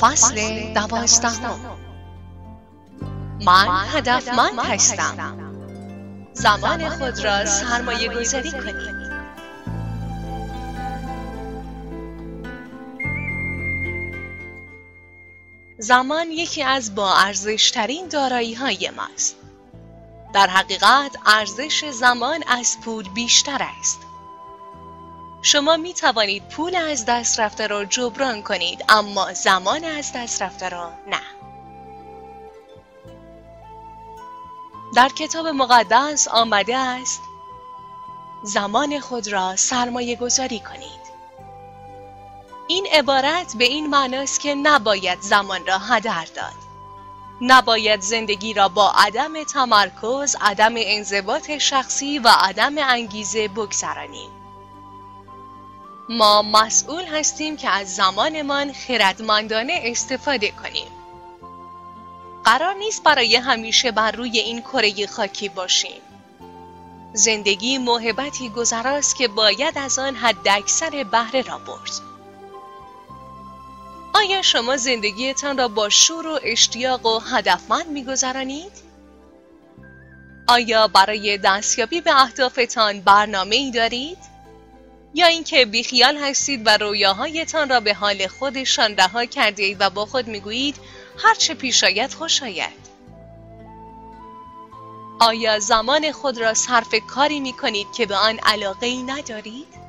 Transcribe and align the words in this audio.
فصل 0.00 0.72
دوازدهم 0.74 1.78
من 3.46 3.84
هدفمند 3.88 4.58
هستم 4.58 5.36
زمان 6.32 6.88
خود 6.88 7.24
را 7.24 7.44
سرمایه 7.44 8.08
گذاری 8.08 8.50
کنید 8.50 9.00
زمان 15.78 16.30
یکی 16.30 16.62
از 16.62 16.94
با 16.94 17.14
ارزشترین 17.14 18.08
دارایی 18.08 18.54
های 18.54 18.90
ماست 18.96 19.36
در 20.34 20.46
حقیقت 20.46 21.16
ارزش 21.26 21.84
زمان 21.84 22.42
از 22.48 22.76
پول 22.84 23.08
بیشتر 23.08 23.66
است 23.80 24.09
شما 25.42 25.76
می 25.76 25.94
توانید 25.94 26.48
پول 26.48 26.76
از 26.76 27.04
دست 27.06 27.40
رفته 27.40 27.66
را 27.66 27.84
جبران 27.84 28.42
کنید 28.42 28.84
اما 28.88 29.32
زمان 29.32 29.84
از 29.84 30.12
دست 30.14 30.42
رفته 30.42 30.68
را 30.68 30.92
نه. 31.06 31.20
در 34.94 35.08
کتاب 35.08 35.46
مقدس 35.46 36.28
آمده 36.28 36.76
است 36.76 37.20
زمان 38.42 39.00
خود 39.00 39.28
را 39.28 39.56
سرمایه 39.56 40.16
گذاری 40.16 40.60
کنید. 40.60 41.00
این 42.68 42.86
عبارت 42.92 43.56
به 43.56 43.64
این 43.64 43.86
معناست 43.86 44.40
که 44.40 44.54
نباید 44.54 45.20
زمان 45.20 45.66
را 45.66 45.78
هدر 45.78 46.24
داد. 46.24 46.60
نباید 47.40 48.00
زندگی 48.00 48.54
را 48.54 48.68
با 48.68 48.92
عدم 48.96 49.44
تمرکز، 49.44 50.36
عدم 50.40 50.74
انضباط 50.76 51.50
شخصی 51.50 52.18
و 52.18 52.28
عدم 52.40 52.74
انگیزه 52.78 53.48
بگذرانیم. 53.48 54.39
ما 56.12 56.42
مسئول 56.42 57.04
هستیم 57.04 57.56
که 57.56 57.70
از 57.70 57.94
زمانمان 57.94 58.72
خردمندانه 58.72 59.80
استفاده 59.84 60.50
کنیم. 60.50 60.88
قرار 62.44 62.74
نیست 62.74 63.02
برای 63.02 63.36
همیشه 63.36 63.90
بر 63.90 64.10
روی 64.10 64.38
این 64.38 64.60
کره 64.60 65.06
خاکی 65.06 65.48
باشیم. 65.48 66.00
زندگی 67.12 67.78
موهبتی 67.78 68.48
گذراست 68.48 69.16
که 69.16 69.28
باید 69.28 69.78
از 69.78 69.98
آن 69.98 70.16
حد 70.16 70.48
اکثر 70.48 71.04
بهره 71.04 71.42
را 71.42 71.58
برد. 71.58 71.90
آیا 74.14 74.42
شما 74.42 74.76
زندگیتان 74.76 75.58
را 75.58 75.68
با 75.68 75.88
شور 75.88 76.26
و 76.26 76.40
اشتیاق 76.42 77.06
و 77.06 77.18
هدفمند 77.18 77.86
میگذرانید؟ 77.86 78.72
آیا 80.48 80.88
برای 80.88 81.38
دستیابی 81.38 82.00
به 82.00 82.22
اهدافتان 82.22 83.00
برنامه 83.00 83.56
ای 83.56 83.70
دارید؟ 83.70 84.29
یا 85.14 85.26
اینکه 85.26 85.66
بیخیال 85.66 86.16
هستید 86.16 86.62
و 86.66 86.76
رویاهایتان 86.76 87.68
را 87.68 87.80
به 87.80 87.94
حال 87.94 88.26
خودشان 88.26 88.96
رها 88.96 89.24
کرده 89.24 89.62
اید 89.62 89.76
و 89.80 89.90
با 89.90 90.06
خود 90.06 90.26
می‌گویید 90.26 90.76
هر 91.24 91.34
چه 91.34 91.54
پیش 91.54 91.84
آید 91.84 92.14
خوش 92.14 92.42
آید؟ 92.42 92.90
آیا 95.20 95.58
زمان 95.58 96.12
خود 96.12 96.38
را 96.38 96.54
صرف 96.54 96.94
کاری 97.08 97.40
می 97.40 97.52
کنید 97.52 97.86
که 97.96 98.06
به 98.06 98.16
آن 98.16 98.38
علاقه 98.38 98.86
ای 98.86 99.02
ندارید؟ 99.02 99.80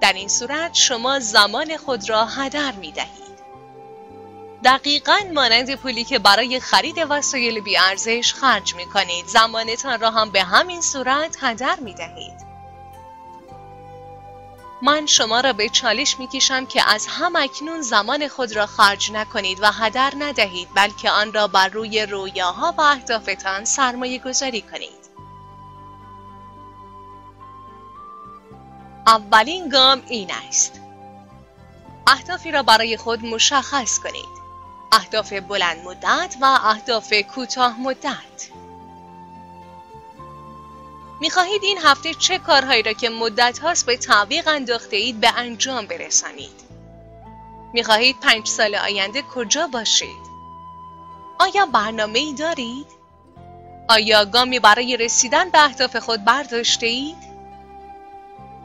در 0.00 0.12
این 0.12 0.28
صورت 0.28 0.74
شما 0.74 1.18
زمان 1.20 1.76
خود 1.76 2.08
را 2.08 2.24
هدر 2.24 2.72
می 2.72 2.92
دهید. 2.92 3.36
دقیقا 4.64 5.16
مانند 5.34 5.74
پولی 5.74 6.04
که 6.04 6.18
برای 6.18 6.60
خرید 6.60 7.06
وسایل 7.10 7.62
ارزش 7.78 8.34
خرج 8.34 8.74
می 8.74 8.84
کنید 8.84 9.26
زمانتان 9.26 10.00
را 10.00 10.10
هم 10.10 10.30
به 10.30 10.42
همین 10.42 10.80
صورت 10.80 11.36
هدر 11.40 11.80
می 11.80 11.94
دهید. 11.94 12.45
من 14.82 15.06
شما 15.06 15.40
را 15.40 15.52
به 15.52 15.68
چالش 15.68 16.18
می 16.18 16.26
کشم 16.26 16.66
که 16.66 16.90
از 16.90 17.06
هم 17.06 17.36
اکنون 17.36 17.82
زمان 17.82 18.28
خود 18.28 18.56
را 18.56 18.66
خرج 18.66 19.12
نکنید 19.12 19.58
و 19.62 19.72
هدر 19.72 20.12
ندهید 20.18 20.68
بلکه 20.74 21.10
آن 21.10 21.32
را 21.32 21.46
بر 21.46 21.68
روی 21.68 22.06
رویاها 22.06 22.74
و 22.78 22.80
اهدافتان 22.80 23.64
سرمایه 23.64 24.18
گذاری 24.18 24.62
کنید. 24.62 25.06
اولین 29.06 29.68
گام 29.68 30.02
این 30.08 30.30
است. 30.48 30.80
اهدافی 32.06 32.50
را 32.50 32.62
برای 32.62 32.96
خود 32.96 33.24
مشخص 33.24 33.98
کنید. 33.98 34.36
اهداف 34.92 35.32
بلند 35.32 35.84
مدت 35.84 36.36
و 36.40 36.58
اهداف 36.64 37.12
کوتاه 37.12 37.80
مدت. 37.80 38.50
می‌خواهید 41.20 41.62
این 41.64 41.78
هفته 41.78 42.14
چه 42.14 42.38
کارهایی 42.38 42.82
را 42.82 42.92
که 42.92 43.08
مدت 43.08 43.58
هاست 43.58 43.86
به 43.86 43.96
تعویق 43.96 44.48
انداخته 44.48 44.96
اید 44.96 45.20
به 45.20 45.32
انجام 45.36 45.86
برسانید 45.86 46.66
می‌خواهید 47.72 48.20
پنج 48.20 48.46
سال 48.46 48.74
آینده 48.74 49.22
کجا 49.22 49.66
باشید 49.66 50.26
آیا 51.38 51.66
برنامه 51.66 52.18
ای 52.18 52.34
دارید؟ 52.34 52.86
آیا 53.88 54.24
گامی 54.24 54.58
برای 54.58 54.96
رسیدن 54.96 55.50
به 55.50 55.64
اهداف 55.64 55.96
خود 55.96 56.24
برداشته 56.24 56.86
اید؟ 56.86 57.26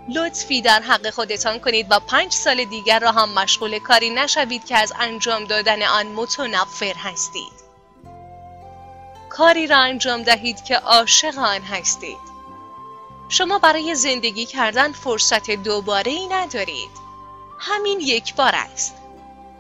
لطفی 0.10 0.62
در 0.62 0.82
حق 0.82 1.10
خودتان 1.10 1.60
کنید 1.60 1.88
و 1.90 2.00
پنج 2.00 2.32
سال 2.32 2.66
دیگر 2.66 3.00
را 3.00 3.12
هم 3.12 3.30
مشغول 3.30 3.80
کاری 3.80 4.10
نشوید 4.10 4.66
که 4.66 4.78
از 4.78 4.94
انجام 5.00 5.46
دادن 5.46 5.84
آن 5.84 6.08
متنفر 6.08 6.94
هستید. 6.94 7.62
کاری 9.30 9.68
را 9.68 9.78
انجام 9.78 10.24
دهید 10.24 10.64
که 10.64 10.76
عاشق 10.78 11.38
آن 11.38 11.62
هستید. 11.62 12.31
شما 13.32 13.60
برای 13.60 13.96
زندگی 13.96 14.46
کردن 14.46 14.92
فرصت 14.92 15.52
دوباره 15.52 16.12
ای 16.12 16.28
ندارید. 16.28 16.92
همین 17.60 18.00
یک 18.00 18.36
بار 18.36 18.56
است. 18.56 18.96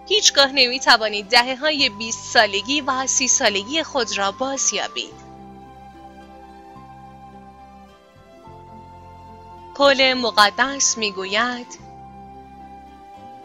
هیچگاه 0.07 0.51
نمی 0.51 0.79
توانید 0.79 1.29
دهه 1.29 1.55
های 1.55 1.89
20 1.89 2.33
سالگی 2.33 2.81
و 2.81 3.07
30 3.07 3.27
سالگی 3.27 3.83
خود 3.83 4.17
را 4.17 4.31
بازیابید. 4.31 5.13
قول 9.75 10.13
مقدس 10.13 10.97
می‌گوید 10.97 11.79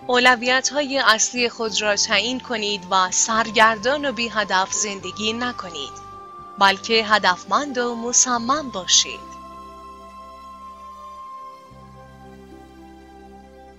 اولویت 0.07 0.69
های 0.69 0.99
اصلی 0.99 1.49
خود 1.49 1.83
را 1.83 1.97
تعیین 1.97 2.41
کنید 2.41 2.87
و 2.91 3.11
سرگردان 3.11 4.05
و 4.05 4.13
بی 4.13 4.29
هدف 4.29 4.73
زندگی 4.73 5.33
نکنید 5.33 6.07
بلکه 6.59 7.05
هدفمند 7.05 7.79
و 7.79 7.95
مصمم 7.95 8.71
باشید 8.71 9.26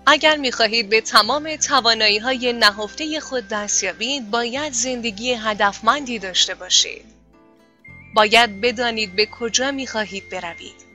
اگر 0.10 0.38
می 0.38 0.52
خواهید 0.52 0.90
به 0.90 1.02
تمام 1.02 1.56
توانایی 1.56 2.18
های 2.18 2.54
نهفته 2.54 3.20
خود 3.20 3.48
دست 3.48 3.84
یابید 3.84 4.32
باید 4.32 4.74
زندگی 4.74 5.34
هدفمندی 5.34 6.20
داشته 6.20 6.56
باشید. 6.56 7.06
باید 8.16 8.62
بدانید 8.62 9.16
به 9.16 9.26
کجا 9.26 9.72
می 9.72 9.88
خواهید 9.88 10.30
بروید. 10.30 10.86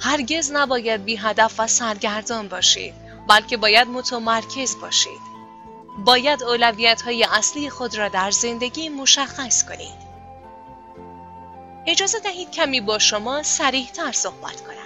هرگز 0.00 0.52
نباید 0.52 1.04
بی 1.04 1.16
هدف 1.16 1.60
و 1.60 1.66
سرگردان 1.66 2.48
باشید 2.48 2.94
بلکه 3.28 3.56
باید 3.56 3.88
متمرکز 3.88 4.76
باشید. 4.80 5.20
باید 6.04 6.42
اولویت 6.42 7.02
های 7.02 7.26
اصلی 7.32 7.70
خود 7.70 7.98
را 7.98 8.08
در 8.08 8.30
زندگی 8.30 8.88
مشخص 8.88 9.64
کنید. 9.64 10.12
اجازه 11.86 12.18
دهید 12.18 12.50
کمی 12.50 12.80
با 12.80 12.98
شما 12.98 13.42
سریح 13.42 13.90
تر 13.90 14.12
صحبت 14.12 14.60
کنم. 14.60 14.81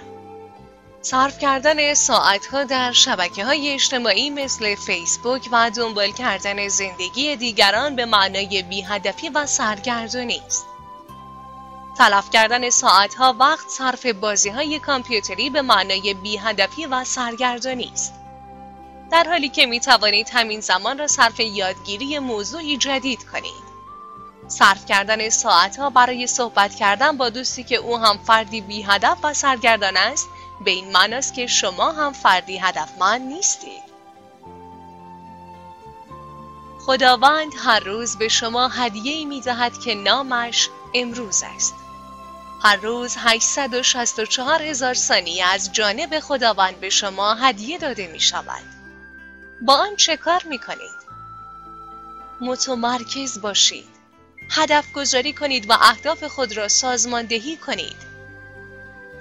صرف 1.01 1.39
کردن 1.39 1.93
ساعتها 1.93 2.63
در 2.63 2.91
شبکه 2.91 3.45
های 3.45 3.73
اجتماعی 3.73 4.29
مثل 4.29 4.75
فیسبوک 4.75 5.49
و 5.51 5.69
دنبال 5.69 6.11
کردن 6.11 6.67
زندگی 6.67 7.35
دیگران 7.35 7.95
به 7.95 8.05
معنای 8.05 8.63
بیهدفی 8.63 9.29
و 9.29 9.45
سرگردانی 9.45 10.41
است. 10.47 10.65
تلف 11.97 12.29
کردن 12.29 12.69
ساعتها 12.69 13.35
وقت 13.39 13.69
صرف 13.69 14.05
بازی 14.05 14.49
های 14.49 14.79
کامپیوتری 14.79 15.49
به 15.49 15.61
معنای 15.61 16.13
بیهدفی 16.13 16.85
و 16.85 17.03
سرگردانی 17.03 17.91
است. 17.93 18.13
در 19.11 19.23
حالی 19.23 19.49
که 19.49 19.65
می 19.65 19.79
توانید 19.79 20.29
همین 20.33 20.59
زمان 20.59 20.97
را 20.97 21.07
صرف 21.07 21.39
یادگیری 21.39 22.19
موضوعی 22.19 22.77
جدید 22.77 23.23
کنید. 23.23 23.67
صرف 24.47 24.85
کردن 24.85 25.29
ساعتها 25.29 25.89
برای 25.89 26.27
صحبت 26.27 26.75
کردن 26.75 27.17
با 27.17 27.29
دوستی 27.29 27.63
که 27.63 27.75
او 27.75 27.97
هم 27.97 28.17
فردی 28.17 28.61
بی 28.61 28.81
هدف 28.81 29.17
و 29.23 29.33
سرگردان 29.33 29.97
است 29.97 30.29
به 30.65 30.71
این 30.71 30.91
معنی 30.91 31.21
که 31.35 31.47
شما 31.47 31.91
هم 31.91 32.13
فردی 32.13 32.57
هدفمند 32.57 33.21
نیستید. 33.21 33.87
خداوند 36.79 37.51
هر 37.57 37.79
روز 37.79 38.17
به 38.17 38.27
شما 38.27 38.67
هدیه 38.67 39.25
می 39.25 39.41
دهد 39.41 39.79
که 39.79 39.95
نامش 39.95 40.69
امروز 40.93 41.43
است. 41.55 41.75
هر 42.63 42.75
روز 42.75 43.15
864 43.19 44.61
هزار 44.61 44.93
ثانیه 44.93 45.45
از 45.45 45.73
جانب 45.73 46.19
خداوند 46.19 46.79
به 46.79 46.89
شما 46.89 47.33
هدیه 47.33 47.77
داده 47.77 48.07
می 48.07 48.19
شود. 48.19 48.63
با 49.61 49.73
آن 49.73 49.95
چه 49.95 50.17
کار 50.17 50.43
می 50.43 50.59
کنید؟ 50.59 50.97
متمرکز 52.41 53.41
باشید. 53.41 53.97
هدف 54.51 54.91
گذاری 54.91 55.33
کنید 55.33 55.69
و 55.69 55.73
اهداف 55.73 56.23
خود 56.23 56.57
را 56.57 56.67
سازماندهی 56.67 57.57
کنید. 57.57 58.16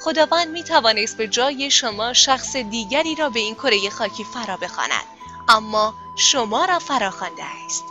خداوند 0.00 0.48
می 0.48 0.64
توانست 0.64 1.16
به 1.16 1.28
جای 1.28 1.70
شما 1.70 2.12
شخص 2.12 2.56
دیگری 2.56 3.14
را 3.14 3.28
به 3.28 3.40
این 3.40 3.54
کره 3.54 3.90
خاکی 3.90 4.24
فرا 4.24 4.56
بخواند. 4.56 5.04
اما 5.48 5.94
شما 6.16 6.64
را 6.64 6.78
فراخوانده 6.78 7.44
است. 7.66 7.84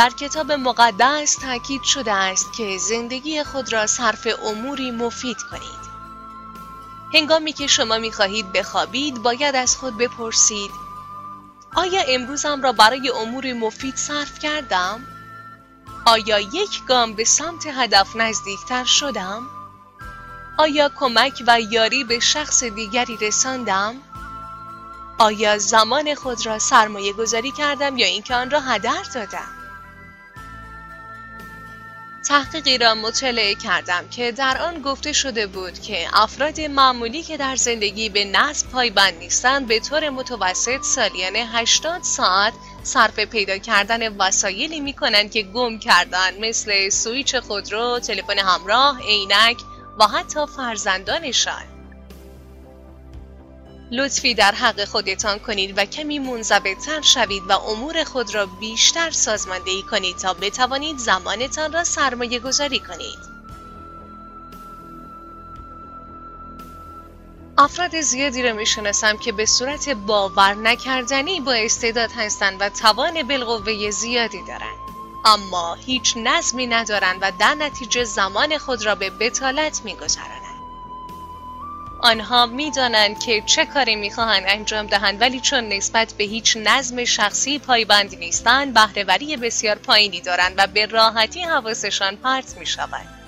در 0.00 0.10
کتاب 0.10 0.52
مقدس 0.52 1.34
تاکید 1.34 1.82
شده 1.82 2.12
است 2.12 2.52
که 2.52 2.78
زندگی 2.78 3.44
خود 3.44 3.72
را 3.72 3.86
صرف 3.86 4.28
اموری 4.44 4.90
مفید 4.90 5.42
کنید. 5.42 5.90
هنگامی 7.14 7.52
که 7.52 7.66
شما 7.66 7.98
می 7.98 8.12
خواهید 8.12 8.52
بخوابید 8.52 9.22
باید 9.22 9.56
از 9.56 9.76
خود 9.76 9.98
بپرسید 9.98 10.70
آیا 11.76 12.02
امروزم 12.08 12.62
را 12.62 12.72
برای 12.72 13.10
امور 13.10 13.52
مفید 13.52 13.96
صرف 13.96 14.38
کردم؟ 14.38 15.06
آیا 16.06 16.40
یک 16.40 16.84
گام 16.84 17.14
به 17.14 17.24
سمت 17.24 17.66
هدف 17.66 18.16
نزدیکتر 18.16 18.84
شدم؟ 18.84 19.46
آیا 20.58 20.90
کمک 20.98 21.42
و 21.46 21.60
یاری 21.60 22.04
به 22.04 22.20
شخص 22.20 22.64
دیگری 22.64 23.16
رساندم؟ 23.16 23.96
آیا 25.18 25.58
زمان 25.58 26.14
خود 26.14 26.46
را 26.46 26.58
سرمایه 26.58 27.12
گذاری 27.12 27.50
کردم 27.50 27.98
یا 27.98 28.06
اینکه 28.06 28.34
آن 28.34 28.50
را 28.50 28.60
هدر 28.60 29.02
دادم؟ 29.14 29.59
تحقیقی 32.30 32.78
را 32.78 32.94
مطالعه 32.94 33.54
کردم 33.54 34.08
که 34.08 34.32
در 34.32 34.62
آن 34.62 34.82
گفته 34.82 35.12
شده 35.12 35.46
بود 35.46 35.80
که 35.80 36.06
افراد 36.12 36.60
معمولی 36.60 37.22
که 37.22 37.36
در 37.36 37.56
زندگی 37.56 38.08
به 38.08 38.24
نصب 38.24 38.70
پایبند 38.70 39.14
نیستند 39.14 39.66
به 39.68 39.80
طور 39.80 40.10
متوسط 40.10 40.82
سالیانه 40.82 41.46
80 41.52 42.02
ساعت 42.02 42.52
صرف 42.82 43.18
پیدا 43.18 43.58
کردن 43.58 44.16
وسایلی 44.16 44.80
می 44.80 44.92
کنند 44.92 45.30
که 45.30 45.42
گم 45.42 45.78
کردن 45.78 46.38
مثل 46.40 46.88
سویچ 46.88 47.36
خودرو، 47.36 47.98
تلفن 47.98 48.38
همراه، 48.38 49.00
عینک 49.02 49.56
و 49.98 50.06
حتی 50.06 50.40
فرزندانشان. 50.56 51.79
لطفی 53.92 54.34
در 54.34 54.52
حق 54.52 54.84
خودتان 54.84 55.38
کنید 55.38 55.78
و 55.78 55.84
کمی 55.84 56.18
منضبطتر 56.18 57.00
شوید 57.00 57.42
و 57.48 57.52
امور 57.52 58.04
خود 58.04 58.34
را 58.34 58.46
بیشتر 58.46 59.10
سازماندهی 59.10 59.82
کنید 59.82 60.16
تا 60.16 60.34
بتوانید 60.34 60.98
زمانتان 60.98 61.72
را 61.72 61.84
سرمایه 61.84 62.38
گذاری 62.38 62.78
کنید. 62.78 63.30
افراد 67.58 68.00
زیادی 68.00 68.42
را 68.42 68.52
می‌شناسم 68.52 69.16
که 69.16 69.32
به 69.32 69.46
صورت 69.46 69.88
باور 69.88 70.54
نکردنی 70.54 71.40
با 71.40 71.52
استعداد 71.52 72.10
هستند 72.16 72.56
و 72.60 72.68
توان 72.68 73.22
بالقوه 73.22 73.90
زیادی 73.90 74.42
دارند 74.48 74.78
اما 75.24 75.74
هیچ 75.74 76.14
نظمی 76.16 76.66
ندارند 76.66 77.18
و 77.22 77.32
در 77.38 77.54
نتیجه 77.54 78.04
زمان 78.04 78.58
خود 78.58 78.86
را 78.86 78.94
به 78.94 79.10
بتالت 79.10 79.80
میگذرانند 79.84 80.39
آنها 82.02 82.46
می‌دانند 82.46 83.18
که 83.18 83.42
چه 83.46 83.66
کاری 83.66 83.96
می‌خواهند 83.96 84.44
انجام 84.46 84.86
دهند 84.86 85.20
ولی 85.20 85.40
چون 85.40 85.68
نسبت 85.68 86.12
به 86.12 86.24
هیچ 86.24 86.56
نظم 86.56 87.04
شخصی 87.04 87.58
پایبند 87.58 88.18
نیستند 88.18 88.74
بهرهوری 88.74 89.36
بسیار 89.36 89.74
پایینی 89.74 90.20
دارند 90.20 90.54
و 90.56 90.66
به 90.66 90.86
راحتی 90.86 91.42
حواسشان 91.42 92.16
پرت 92.16 92.58
می 92.58 92.66
شود. 92.66 93.20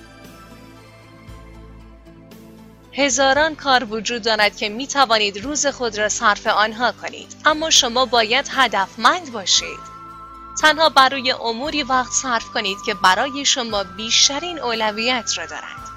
هزاران 2.93 3.55
کار 3.55 3.83
وجود 3.83 4.21
دارد 4.21 4.57
که 4.57 4.69
می 4.69 4.87
توانید 4.87 5.37
روز 5.37 5.67
خود 5.67 5.97
را 5.97 6.09
صرف 6.09 6.47
آنها 6.47 6.91
کنید 6.91 7.35
اما 7.45 7.69
شما 7.69 8.05
باید 8.05 8.49
هدفمند 8.51 9.31
باشید 9.31 9.93
تنها 10.61 10.89
برای 10.89 11.31
اموری 11.31 11.83
وقت 11.83 12.11
صرف 12.11 12.45
کنید 12.45 12.77
که 12.85 12.93
برای 12.93 13.45
شما 13.45 13.83
بیشترین 13.83 14.59
اولویت 14.59 15.37
را 15.37 15.45
دارند 15.45 15.92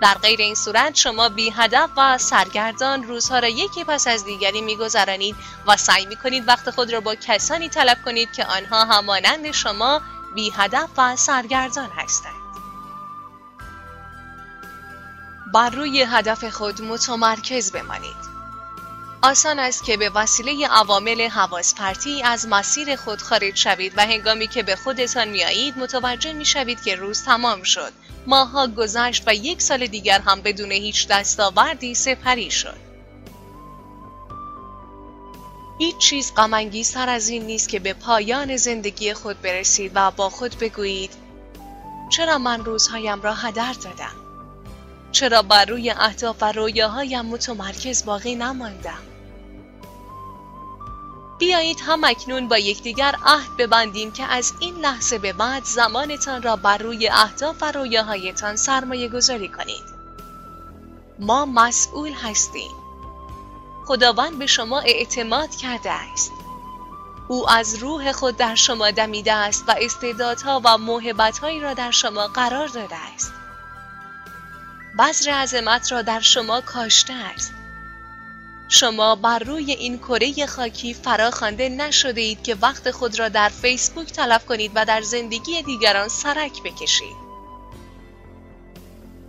در 0.00 0.14
غیر 0.14 0.40
این 0.40 0.54
صورت 0.54 0.94
شما 0.94 1.28
بی 1.28 1.50
هدف 1.50 1.90
و 1.96 2.18
سرگردان 2.18 3.02
روزها 3.02 3.38
را 3.38 3.48
یکی 3.48 3.84
پس 3.84 4.06
از 4.06 4.24
دیگری 4.24 4.60
میگذرانید 4.60 5.36
و 5.66 5.76
سعی 5.76 6.06
می 6.06 6.16
کنید 6.16 6.48
وقت 6.48 6.70
خود 6.70 6.92
را 6.92 7.00
با 7.00 7.14
کسانی 7.14 7.68
طلب 7.68 7.98
کنید 8.04 8.32
که 8.32 8.44
آنها 8.44 8.84
همانند 8.84 9.50
شما 9.50 10.00
بی 10.34 10.52
هدف 10.56 10.88
و 10.96 11.16
سرگردان 11.16 11.90
هستند. 11.96 12.32
بر 15.54 15.70
روی 15.70 16.02
هدف 16.02 16.44
خود 16.44 16.82
متمرکز 16.82 17.72
بمانید. 17.72 18.35
آسان 19.26 19.58
است 19.58 19.84
که 19.84 19.96
به 19.96 20.10
وسیله 20.10 20.68
عوامل 20.68 21.28
حواس 21.28 21.74
پرتی 21.74 22.22
از 22.22 22.48
مسیر 22.48 22.96
خود 22.96 23.22
خارج 23.22 23.56
شوید 23.56 23.92
و 23.96 24.00
هنگامی 24.00 24.46
که 24.46 24.62
به 24.62 24.76
خودتان 24.76 25.28
میایید 25.28 25.78
متوجه 25.78 26.32
می 26.32 26.44
شوید 26.44 26.82
که 26.82 26.94
روز 26.94 27.24
تمام 27.24 27.62
شد 27.62 27.92
ماها 28.26 28.66
گذشت 28.66 29.22
و 29.26 29.34
یک 29.34 29.62
سال 29.62 29.86
دیگر 29.86 30.20
هم 30.20 30.40
بدون 30.40 30.72
هیچ 30.72 31.08
دستاوردی 31.08 31.94
سپری 31.94 32.50
شد. 32.50 32.76
هیچ 35.78 35.98
چیز 35.98 36.32
سر 36.84 37.08
از 37.08 37.28
این 37.28 37.46
نیست 37.46 37.68
که 37.68 37.78
به 37.78 37.92
پایان 37.92 38.56
زندگی 38.56 39.14
خود 39.14 39.42
برسید 39.42 39.92
و 39.94 40.10
با 40.10 40.30
خود 40.30 40.58
بگویید 40.58 41.10
چرا 42.10 42.38
من 42.38 42.64
روزهایم 42.64 43.22
را 43.22 43.34
هدر 43.34 43.72
دادم؟ 43.72 44.16
چرا 45.12 45.42
بر 45.42 45.64
روی 45.64 45.90
اهداف 45.90 46.36
و 46.40 46.52
رویاهایم 46.52 47.26
متمرکز 47.26 48.04
باقی 48.04 48.34
نماندم؟ 48.34 49.05
بیایید 51.38 51.80
هم 51.86 52.04
اکنون 52.04 52.48
با 52.48 52.58
یکدیگر 52.58 53.14
عهد 53.24 53.56
ببندیم 53.58 54.12
که 54.12 54.24
از 54.24 54.52
این 54.60 54.76
لحظه 54.76 55.18
به 55.18 55.32
بعد 55.32 55.64
زمانتان 55.64 56.42
را 56.42 56.56
بر 56.56 56.78
روی 56.78 57.08
اهداف 57.08 57.56
و 57.60 57.72
رویاهایتان 57.72 58.56
سرمایه 58.56 59.08
گذاری 59.08 59.48
کنید. 59.48 59.84
ما 61.18 61.46
مسئول 61.46 62.12
هستیم. 62.12 62.70
خداوند 63.86 64.38
به 64.38 64.46
شما 64.46 64.80
اعتماد 64.80 65.56
کرده 65.56 65.90
است. 65.90 66.32
او 67.28 67.50
از 67.50 67.74
روح 67.74 68.12
خود 68.12 68.36
در 68.36 68.54
شما 68.54 68.90
دمیده 68.90 69.32
است 69.32 69.64
و 69.68 69.74
استعدادها 69.80 70.60
و 70.64 70.78
موهبتهایی 70.78 71.60
را 71.60 71.74
در 71.74 71.90
شما 71.90 72.26
قرار 72.26 72.66
داده 72.66 72.96
است. 73.14 73.32
بذر 74.98 75.30
عظمت 75.30 75.92
را 75.92 76.02
در 76.02 76.20
شما 76.20 76.60
کاشته 76.60 77.14
است. 77.14 77.52
شما 78.68 79.14
بر 79.14 79.38
روی 79.38 79.72
این 79.72 79.98
کره 79.98 80.46
خاکی 80.46 80.94
فراخوانده 80.94 81.68
نشده 81.68 82.20
اید 82.20 82.42
که 82.42 82.54
وقت 82.54 82.90
خود 82.90 83.18
را 83.18 83.28
در 83.28 83.48
فیسبوک 83.48 84.12
تلف 84.12 84.46
کنید 84.46 84.72
و 84.74 84.84
در 84.84 85.02
زندگی 85.02 85.62
دیگران 85.62 86.08
سرک 86.08 86.62
بکشید. 86.62 87.26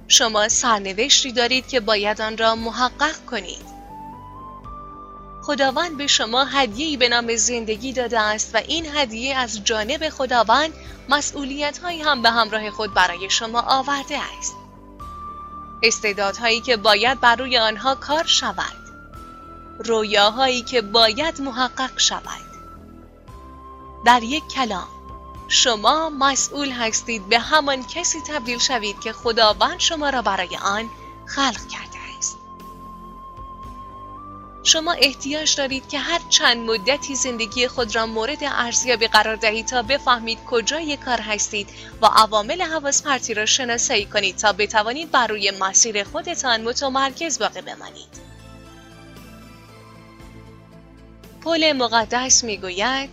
شما 0.08 0.50
سرنوشتی 0.50 1.32
دارید 1.32 1.68
که 1.68 1.80
باید 1.80 2.22
آن 2.22 2.38
را 2.38 2.56
محقق 2.56 3.26
کنید. 3.26 3.78
خداوند 5.44 5.98
به 5.98 6.08
شما 6.08 6.44
هدیه‌ای 6.44 6.98
به 6.98 7.10
نام 7.10 7.36
زندگی 7.36 7.94
داده 7.94 8.20
است 8.20 8.56
و 8.56 8.58
این 8.58 8.86
هدیه 8.96 9.36
از 9.36 9.64
جانب 9.64 10.10
خداوند 10.10 10.74
مسئولیت 11.10 11.78
هایی 11.78 12.02
هم 12.02 12.22
به 12.22 12.30
همراه 12.30 12.70
خود 12.70 12.94
برای 12.94 13.30
شما 13.30 13.62
آورده 13.62 14.20
است. 14.40 14.56
استعدادهایی 15.84 16.62
که 16.62 16.78
باید 16.78 17.20
بر 17.20 17.36
روی 17.36 17.58
آنها 17.58 17.96
کار 17.96 18.26
شود. 18.26 18.87
رویاهایی 19.80 20.62
که 20.62 20.82
باید 20.82 21.42
محقق 21.42 22.00
شود. 22.00 22.48
در 24.06 24.24
یک 24.24 24.48
کلام 24.48 24.88
شما 25.48 26.10
مسئول 26.10 26.72
هستید 26.72 27.30
به 27.30 27.40
همان 27.40 27.84
کسی 27.84 28.22
تبدیل 28.28 28.60
شوید 28.60 29.00
که 29.00 29.14
خداوند 29.14 29.80
شما 29.80 30.10
را 30.10 30.22
برای 30.22 30.58
آن 30.58 30.90
خلق 31.26 31.68
کرده 31.68 31.98
است. 32.18 32.38
شما 34.64 34.92
احتیاج 34.92 35.56
دارید 35.56 35.90
که 35.90 36.00
هر 36.00 36.20
چند 36.30 36.70
مدتی 36.70 37.16
زندگی 37.16 37.68
خود 37.68 37.96
را 37.96 38.06
مورد 38.06 38.38
ارزیابی 38.42 39.08
قرار 39.08 39.36
دهید 39.36 39.66
تا 39.66 39.82
بفهمید 39.82 40.46
کجای 40.46 40.98
کار 40.98 41.22
هستید 41.22 41.70
و 42.02 42.06
عوامل 42.06 42.62
حواس 42.62 43.04
پرتی 43.04 43.34
را 43.34 43.46
شناسایی 43.46 44.06
کنید 44.06 44.36
تا 44.36 44.54
بتوانید 44.54 45.12
بر 45.12 45.28
روی 45.28 45.52
مسیر 45.52 46.04
خودتان 46.04 46.62
متمرکز 46.62 47.40
باقی 47.40 47.62
بمانید. 47.62 48.27
پل 51.48 51.74
مقدس 51.74 52.44
می‌گوید 52.44 53.10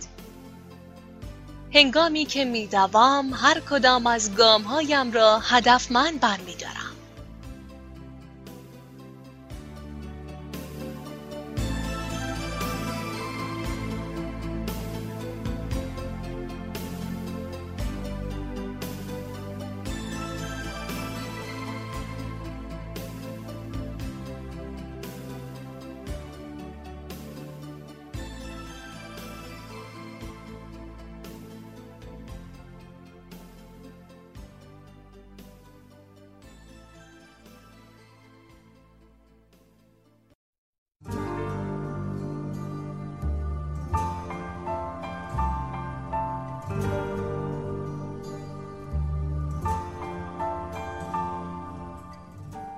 هنگامی 1.73 2.25
که 2.25 2.45
میدوام 2.45 3.33
هر 3.33 3.59
کدام 3.59 4.07
از 4.07 4.35
گامهایم 4.35 5.11
را 5.11 5.39
هدفمند 5.39 6.19
برمیدارم. 6.19 6.84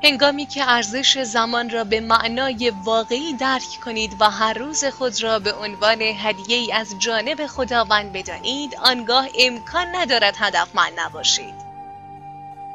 هنگامی 0.07 0.45
که 0.45 0.69
ارزش 0.69 1.17
زمان 1.17 1.69
را 1.69 1.83
به 1.83 1.99
معنای 1.99 2.69
واقعی 2.83 3.33
درک 3.33 3.79
کنید 3.85 4.15
و 4.19 4.29
هر 4.29 4.53
روز 4.53 4.85
خود 4.85 5.23
را 5.23 5.39
به 5.39 5.53
عنوان 5.53 6.01
هدیه 6.01 6.57
ای 6.57 6.73
از 6.73 6.95
جانب 6.99 7.47
خداوند 7.47 8.13
بدانید 8.13 8.75
آنگاه 8.75 9.27
امکان 9.39 9.95
ندارد 9.95 10.35
هدفمند 10.37 10.99
نباشید. 10.99 11.53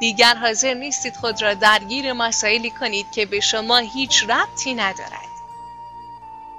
دیگر 0.00 0.34
حاضر 0.34 0.74
نیستید 0.74 1.16
خود 1.16 1.42
را 1.42 1.54
درگیر 1.54 2.12
مسائلی 2.12 2.70
کنید 2.70 3.10
که 3.10 3.26
به 3.26 3.40
شما 3.40 3.76
هیچ 3.76 4.24
ربطی 4.30 4.74
ندارد. 4.74 5.32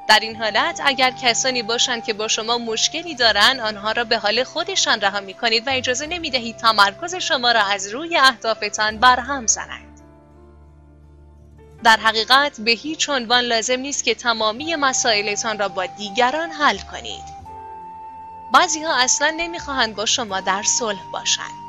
در 0.07 0.19
این 0.19 0.35
حالت 0.35 0.81
اگر 0.85 1.11
کسانی 1.11 1.63
باشند 1.63 2.03
که 2.03 2.13
با 2.13 2.27
شما 2.27 2.57
مشکلی 2.57 3.15
دارند 3.15 3.59
آنها 3.59 3.91
را 3.91 4.03
به 4.03 4.17
حال 4.17 4.43
خودشان 4.43 5.01
رها 5.01 5.19
می 5.19 5.33
کنید 5.33 5.67
و 5.67 5.69
اجازه 5.69 6.07
نمی 6.07 6.29
دهید 6.29 6.57
تمرکز 6.57 7.15
شما 7.15 7.51
را 7.51 7.61
از 7.61 7.87
روی 7.87 8.17
اهدافتان 8.17 8.97
برهم 8.97 9.47
زنند 9.47 9.92
در 11.83 11.97
حقیقت 11.97 12.61
به 12.61 12.71
هیچ 12.71 13.09
عنوان 13.09 13.43
لازم 13.43 13.79
نیست 13.79 14.03
که 14.03 14.15
تمامی 14.15 14.75
مسائلتان 14.75 15.59
را 15.59 15.67
با 15.67 15.85
دیگران 15.85 16.51
حل 16.51 16.77
کنید. 16.77 17.23
بعضی 18.53 18.83
ها 18.83 18.95
اصلا 18.95 19.33
نمی‌خواهند 19.37 19.95
با 19.95 20.05
شما 20.05 20.41
در 20.41 20.63
صلح 20.63 21.03
باشند. 21.11 21.63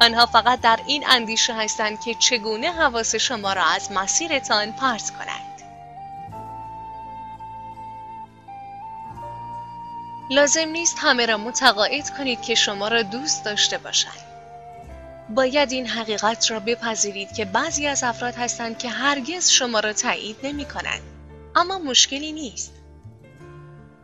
آنها 0.00 0.26
فقط 0.26 0.60
در 0.60 0.78
این 0.86 1.04
اندیشه 1.08 1.54
هستند 1.54 2.00
که 2.00 2.14
چگونه 2.14 2.72
حواس 2.72 3.14
شما 3.14 3.52
را 3.52 3.64
از 3.64 3.92
مسیرتان 3.92 4.72
پرت 4.72 5.10
کنند. 5.10 5.62
لازم 10.30 10.68
نیست 10.68 10.96
همه 11.00 11.26
را 11.26 11.36
متقاعد 11.36 12.10
کنید 12.18 12.42
که 12.42 12.54
شما 12.54 12.88
را 12.88 13.02
دوست 13.02 13.44
داشته 13.44 13.78
باشند. 13.78 14.27
باید 15.34 15.72
این 15.72 15.86
حقیقت 15.86 16.50
را 16.50 16.60
بپذیرید 16.60 17.32
که 17.32 17.44
بعضی 17.44 17.86
از 17.86 18.02
افراد 18.02 18.34
هستند 18.34 18.78
که 18.78 18.88
هرگز 18.88 19.50
شما 19.50 19.80
را 19.80 19.92
تایید 19.92 20.36
نمی 20.42 20.64
کنند. 20.64 21.02
اما 21.56 21.78
مشکلی 21.78 22.32
نیست. 22.32 22.72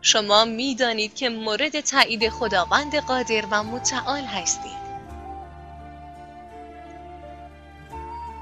شما 0.03 0.45
می 0.45 0.75
دانید 0.75 1.15
که 1.15 1.29
مورد 1.29 1.81
تایید 1.81 2.29
خداوند 2.29 2.97
قادر 2.97 3.45
و 3.51 3.63
متعال 3.63 4.25
هستید. 4.25 4.85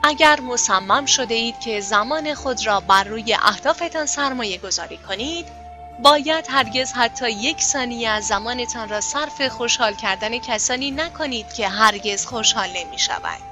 اگر 0.02 0.40
مصمم 0.40 1.06
شده 1.06 1.34
اید 1.34 1.60
که 1.60 1.80
زمان 1.80 2.34
خود 2.34 2.66
را 2.66 2.80
بر 2.80 3.04
روی 3.04 3.36
اهدافتان 3.42 4.06
سرمایه 4.06 4.58
گذاری 4.58 4.96
کنید، 4.96 5.62
باید 6.02 6.47
هرگز 6.49 6.92
حتی 6.92 7.30
یک 7.30 7.62
ثانیه 7.62 8.09
از 8.09 8.26
زمانتان 8.26 8.88
را 8.88 9.00
صرف 9.00 9.49
خوشحال 9.49 9.94
کردن 9.94 10.38
کسانی 10.38 10.90
نکنید 10.90 11.52
که 11.52 11.68
هرگز 11.68 12.26
خوشحال 12.26 12.68
نمی 12.76 12.99
شود. 12.99 13.42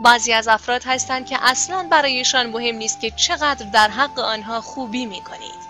بعضی 0.00 0.32
از 0.32 0.48
افراد 0.48 0.82
هستند 0.86 1.26
که 1.26 1.38
اصلا 1.40 1.88
برایشان 1.90 2.46
مهم 2.46 2.76
نیست 2.76 3.00
که 3.00 3.10
چقدر 3.10 3.66
در 3.66 3.88
حق 3.88 4.18
آنها 4.18 4.60
خوبی 4.60 5.06
می 5.06 5.20
کنید. 5.20 5.68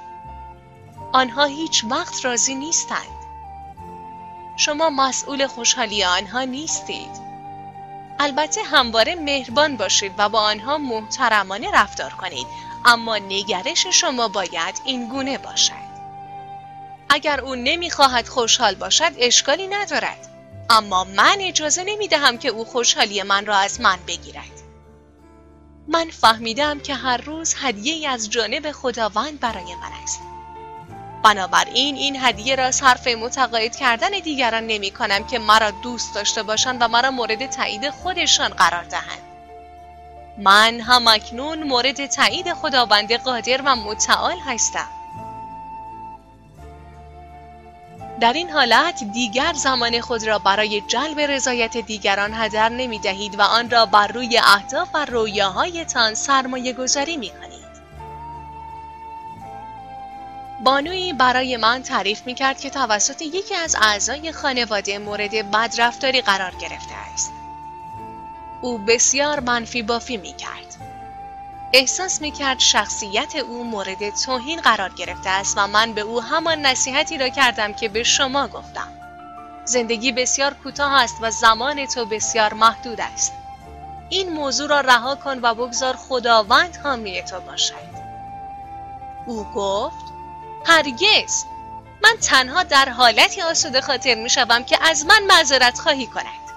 آنها 1.12 1.44
هیچ 1.44 1.84
وقت 1.84 2.24
راضی 2.24 2.54
نیستند. 2.54 3.18
شما 4.56 4.90
مسئول 4.90 5.46
خوشحالی 5.46 6.04
آنها 6.04 6.42
نیستید. 6.42 7.28
البته 8.20 8.62
همواره 8.62 9.14
مهربان 9.14 9.76
باشید 9.76 10.12
و 10.18 10.28
با 10.28 10.40
آنها 10.40 10.78
محترمانه 10.78 11.70
رفتار 11.70 12.10
کنید 12.10 12.46
اما 12.84 13.16
نگرش 13.16 13.86
شما 13.86 14.28
باید 14.28 14.80
این 14.84 15.08
گونه 15.08 15.38
باشد. 15.38 15.88
اگر 17.08 17.40
او 17.40 17.54
نمی‌خواهد 17.54 18.28
خوشحال 18.28 18.74
باشد 18.74 19.12
اشکالی 19.18 19.66
ندارد. 19.66 20.28
اما 20.70 21.04
من 21.04 21.36
اجازه 21.40 21.84
نمی 21.84 22.08
دهم 22.08 22.38
که 22.38 22.48
او 22.48 22.64
خوشحالی 22.64 23.22
من 23.22 23.46
را 23.46 23.56
از 23.56 23.80
من 23.80 23.98
بگیرد. 24.06 24.62
من 25.88 26.10
فهمیدم 26.10 26.80
که 26.80 26.94
هر 26.94 27.16
روز 27.16 27.54
هدیه 27.58 28.10
از 28.10 28.30
جانب 28.30 28.72
خداوند 28.72 29.40
برای 29.40 29.74
من 29.74 29.92
است. 30.02 30.20
بنابراین 31.24 31.96
این 31.96 32.16
هدیه 32.20 32.56
را 32.56 32.70
صرف 32.70 33.06
متقاعد 33.06 33.76
کردن 33.76 34.10
دیگران 34.10 34.66
نمی 34.66 34.90
کنم 34.90 35.26
که 35.26 35.38
مرا 35.38 35.70
دوست 35.70 36.14
داشته 36.14 36.42
باشند 36.42 36.82
و 36.82 36.88
مرا 36.88 37.10
مورد 37.10 37.50
تایید 37.50 37.90
خودشان 37.90 38.48
قرار 38.48 38.84
دهند. 38.84 39.27
من 40.38 40.80
هم 40.80 41.08
اکنون 41.08 41.62
مورد 41.62 42.06
تایید 42.06 42.52
خداوند 42.52 43.12
قادر 43.12 43.62
و 43.64 43.76
متعال 43.76 44.38
هستم. 44.46 44.88
در 48.20 48.32
این 48.32 48.50
حالت 48.50 49.04
دیگر 49.04 49.52
زمان 49.52 50.00
خود 50.00 50.26
را 50.26 50.38
برای 50.38 50.80
جلب 50.80 51.20
رضایت 51.20 51.76
دیگران 51.76 52.34
هدر 52.34 52.68
نمی 52.68 52.98
دهید 52.98 53.38
و 53.38 53.42
آن 53.42 53.70
را 53.70 53.86
بر 53.86 54.06
روی 54.06 54.38
اهداف 54.38 54.88
و 54.94 55.04
رویاهایتان 55.04 56.14
سرمایه 56.14 56.72
گذاری 56.72 57.16
می 57.16 57.30
کنید. 57.30 57.58
بانوی 60.64 61.12
برای 61.12 61.56
من 61.56 61.82
تعریف 61.82 62.26
می 62.26 62.34
کرد 62.34 62.60
که 62.60 62.70
توسط 62.70 63.22
یکی 63.22 63.54
از 63.54 63.76
اعضای 63.80 64.32
خانواده 64.32 64.98
مورد 64.98 65.50
بدرفتاری 65.50 66.20
قرار 66.20 66.54
گرفته 66.54 66.94
است. 67.14 67.37
او 68.60 68.78
بسیار 68.78 69.40
منفی 69.40 69.82
بافی 69.82 70.16
می 70.16 70.32
کرد. 70.32 70.76
احساس 71.72 72.20
می 72.20 72.30
کرد 72.30 72.58
شخصیت 72.58 73.36
او 73.36 73.64
مورد 73.64 74.10
توهین 74.10 74.60
قرار 74.60 74.92
گرفته 74.94 75.30
است 75.30 75.58
و 75.58 75.66
من 75.66 75.92
به 75.92 76.00
او 76.00 76.22
همان 76.22 76.66
نصیحتی 76.66 77.18
را 77.18 77.28
کردم 77.28 77.72
که 77.72 77.88
به 77.88 78.02
شما 78.02 78.48
گفتم. 78.48 78.88
زندگی 79.64 80.12
بسیار 80.12 80.54
کوتاه 80.54 80.92
است 80.92 81.16
و 81.20 81.30
زمان 81.30 81.86
تو 81.86 82.04
بسیار 82.04 82.54
محدود 82.54 83.00
است. 83.00 83.32
این 84.08 84.32
موضوع 84.32 84.68
را 84.68 84.80
رها 84.80 85.14
کن 85.14 85.38
و 85.42 85.54
بگذار 85.54 85.96
خداوند 85.96 86.76
حامی 86.76 87.22
تو 87.22 87.40
باشد. 87.40 87.98
او 89.26 89.44
گفت 89.44 90.04
هرگز 90.66 91.44
من 92.02 92.16
تنها 92.20 92.62
در 92.62 92.88
حالتی 92.88 93.42
آسوده 93.42 93.80
خاطر 93.80 94.14
می 94.14 94.30
شوم 94.30 94.64
که 94.64 94.78
از 94.82 95.06
من 95.06 95.22
معذرت 95.22 95.78
خواهی 95.78 96.06
کند. 96.06 96.47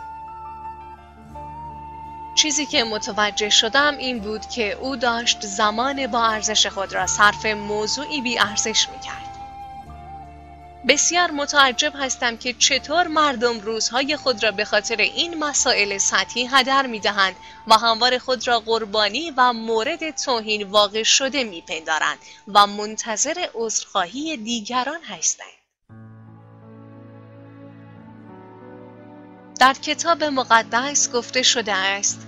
چیزی 2.36 2.66
که 2.66 2.84
متوجه 2.84 3.50
شدم 3.50 3.98
این 3.98 4.20
بود 4.20 4.46
که 4.46 4.72
او 4.72 4.96
داشت 4.96 5.46
زمان 5.46 6.08
با 6.08 6.26
ارزش 6.26 6.68
خود 6.68 6.94
را 6.94 7.08
صرف 7.08 7.46
موضوعی 7.46 8.22
بی 8.22 8.40
ارزش 8.40 8.90
می 8.90 9.00
کرد. 9.00 9.32
بسیار 10.88 11.32
متعجب 11.32 11.94
هستم 11.96 12.38
که 12.38 12.54
چطور 12.54 13.08
مردم 13.08 13.60
روزهای 13.60 14.18
خود 14.18 14.44
را 14.44 14.52
به 14.52 14.66
خاطر 14.66 14.96
این 14.96 15.44
مسائل 15.44 15.98
سطحی 15.98 16.48
هدر 16.52 16.88
می 16.88 17.00
دهند 17.00 17.36
و 17.68 17.74
هموار 17.74 18.18
خود 18.18 18.48
را 18.48 18.60
قربانی 18.60 19.32
و 19.38 19.54
مورد 19.54 20.16
توهین 20.16 20.64
واقع 20.64 21.04
شده 21.04 21.44
می 21.44 21.62
پندارند 21.62 22.20
و 22.48 22.68
منتظر 22.68 23.48
عذرخواهی 23.54 24.38
دیگران 24.38 25.04
هستند. 25.04 25.61
در 29.62 29.74
کتاب 29.74 30.24
مقدس 30.24 31.12
گفته 31.12 31.42
شده 31.42 31.74
است. 31.74 32.28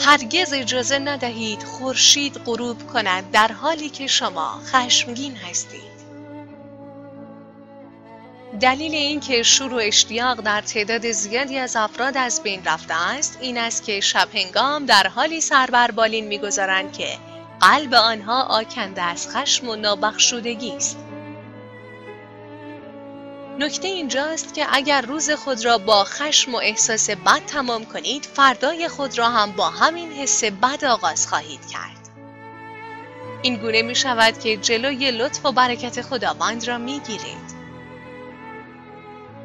هرگز 0.00 0.52
اجازه 0.52 0.98
ندهید 0.98 1.62
خورشید 1.62 2.40
غروب 2.46 2.86
کند 2.92 3.30
در 3.30 3.52
حالی 3.52 3.88
که 3.88 4.06
شما 4.06 4.60
خشمگین 4.64 5.36
هستید. 5.36 5.98
دلیل 8.60 8.94
اینکه 8.94 9.42
شور 9.42 9.74
و 9.74 9.76
اشتیاق 9.76 10.40
در 10.40 10.60
تعداد 10.60 11.10
زیادی 11.10 11.58
از 11.58 11.76
افراد 11.76 12.16
از 12.16 12.42
بین 12.42 12.64
رفته 12.64 12.94
است 12.94 13.38
این 13.40 13.58
است 13.58 13.84
که 13.84 14.00
شب 14.00 14.28
هنگام 14.34 14.86
در 14.86 15.06
حالی 15.06 15.40
سر 15.40 15.66
بر 15.66 15.90
بالین 15.90 16.26
می‌گذارند 16.26 16.92
که 16.92 17.08
قلب 17.60 17.94
آنها 17.94 18.42
آکنده 18.42 19.02
از 19.02 19.28
خشم 19.28 19.68
و 19.68 19.76
نابخشودگی 19.76 20.76
است. 20.76 21.07
نکته 23.58 23.88
اینجاست 23.88 24.54
که 24.54 24.66
اگر 24.72 25.00
روز 25.00 25.30
خود 25.30 25.64
را 25.64 25.78
با 25.78 26.04
خشم 26.04 26.54
و 26.54 26.58
احساس 26.58 27.10
بد 27.10 27.42
تمام 27.46 27.84
کنید 27.84 28.24
فردای 28.24 28.88
خود 28.88 29.18
را 29.18 29.30
هم 29.30 29.52
با 29.52 29.70
همین 29.70 30.12
حس 30.12 30.44
بد 30.44 30.84
آغاز 30.84 31.26
خواهید 31.26 31.66
کرد 31.66 32.08
این 33.42 33.56
گونه 33.56 33.82
می 33.82 33.94
شود 33.94 34.38
که 34.38 34.56
جلوی 34.56 35.10
لطف 35.10 35.46
و 35.46 35.52
برکت 35.52 36.02
خداوند 36.02 36.68
را 36.68 36.78
می 36.78 37.00
گیرید. 37.00 37.58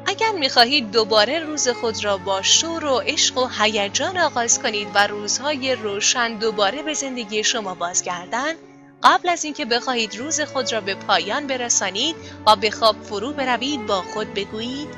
اگر 0.06 0.32
می 0.32 0.48
خواهید 0.48 0.90
دوباره 0.90 1.38
روز 1.38 1.68
خود 1.68 2.04
را 2.04 2.16
با 2.16 2.42
شور 2.42 2.84
و 2.84 2.98
عشق 2.98 3.38
و 3.38 3.48
هیجان 3.58 4.18
آغاز 4.18 4.62
کنید 4.62 4.88
و 4.94 5.06
روزهای 5.06 5.74
روشن 5.74 6.34
دوباره 6.38 6.82
به 6.82 6.94
زندگی 6.94 7.44
شما 7.44 7.74
بازگردند 7.74 8.56
قبل 9.04 9.28
از 9.28 9.44
اینکه 9.44 9.64
بخواهید 9.64 10.16
روز 10.16 10.40
خود 10.40 10.72
را 10.72 10.80
به 10.80 10.94
پایان 10.94 11.46
برسانید 11.46 12.16
و 12.46 12.56
به 12.56 12.70
خواب 12.70 13.02
فرو 13.02 13.32
بروید 13.32 13.86
با 13.86 14.02
خود 14.02 14.34
بگویید 14.34 14.88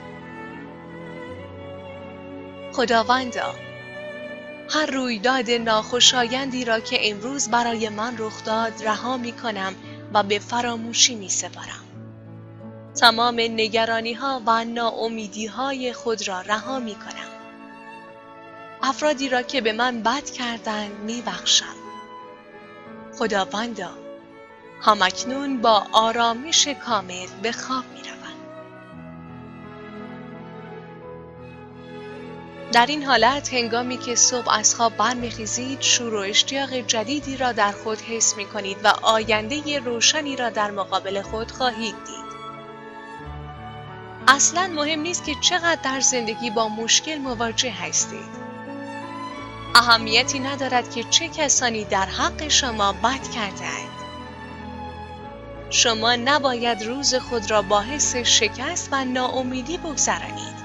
خداوندا 2.73 3.55
هر 4.71 4.87
رویداد 4.87 5.51
ناخوشایندی 5.51 6.65
را 6.65 6.81
که 6.81 7.11
امروز 7.11 7.49
برای 7.49 7.89
من 7.89 8.15
رخ 8.19 8.45
داد 8.45 8.73
رها 8.85 9.17
می 9.17 9.33
کنم 9.33 9.75
و 10.15 10.23
به 10.23 10.39
فراموشی 10.39 11.15
می 11.15 11.29
سپارم. 11.29 11.85
تمام 13.01 13.41
نگرانی 13.41 14.13
ها 14.13 14.43
و 14.47 14.65
ناامیدی 14.65 15.47
های 15.47 15.93
خود 15.93 16.29
را 16.29 16.41
رها 16.41 16.79
می 16.79 16.95
کنم. 16.95 17.31
افرادی 18.83 19.29
را 19.29 19.43
که 19.43 19.61
به 19.61 19.73
من 19.73 20.03
بد 20.03 20.31
کردند 20.31 21.01
می 21.07 21.23
بخشم. 21.27 21.86
خداوندا 23.19 23.91
همکنون 24.81 25.61
با 25.61 25.87
آرامش 25.93 26.69
کامل 26.69 27.27
به 27.43 27.53
خواب 27.53 27.85
می 27.95 28.01
روم. 28.01 28.17
در 32.73 32.87
این 32.87 33.03
حالت 33.03 33.55
هنگامی 33.55 33.99
که 33.99 34.15
صبح 34.15 34.51
از 34.51 34.75
خواب 34.75 34.97
برمیخیزید 34.97 35.81
شور 35.81 36.15
و 36.15 36.19
اشتیاق 36.19 36.73
جدیدی 36.75 37.37
را 37.37 37.53
در 37.53 37.73
خود 37.73 38.01
حس 38.01 38.37
می 38.37 38.45
کنید 38.45 38.85
و 38.85 38.89
آینده 39.03 39.79
روشنی 39.79 40.37
را 40.37 40.51
در 40.51 40.71
مقابل 40.71 41.23
خود 41.23 41.51
خواهید 41.51 41.95
دید. 41.95 42.27
اصلا 44.29 44.67
مهم 44.67 45.01
نیست 45.01 45.25
که 45.25 45.33
چقدر 45.41 45.81
در 45.83 46.01
زندگی 46.01 46.51
با 46.51 46.69
مشکل 46.69 47.19
مواجه 47.19 47.71
هستید. 47.71 48.46
اهمیتی 49.77 50.39
ندارد 50.39 50.95
که 50.95 51.05
چه 51.05 51.29
کسانی 51.29 51.85
در 51.85 52.07
حق 52.07 52.49
شما 52.49 52.93
بد 52.93 53.31
کردهاند. 53.35 53.97
شما 55.71 56.17
نباید 56.17 56.83
روز 56.83 57.15
خود 57.15 57.51
را 57.51 57.63
با 57.63 57.81
حس 57.81 58.17
شکست 58.17 58.89
و 58.93 59.05
ناامیدی 59.05 59.79
بگذرانید. 59.79 60.57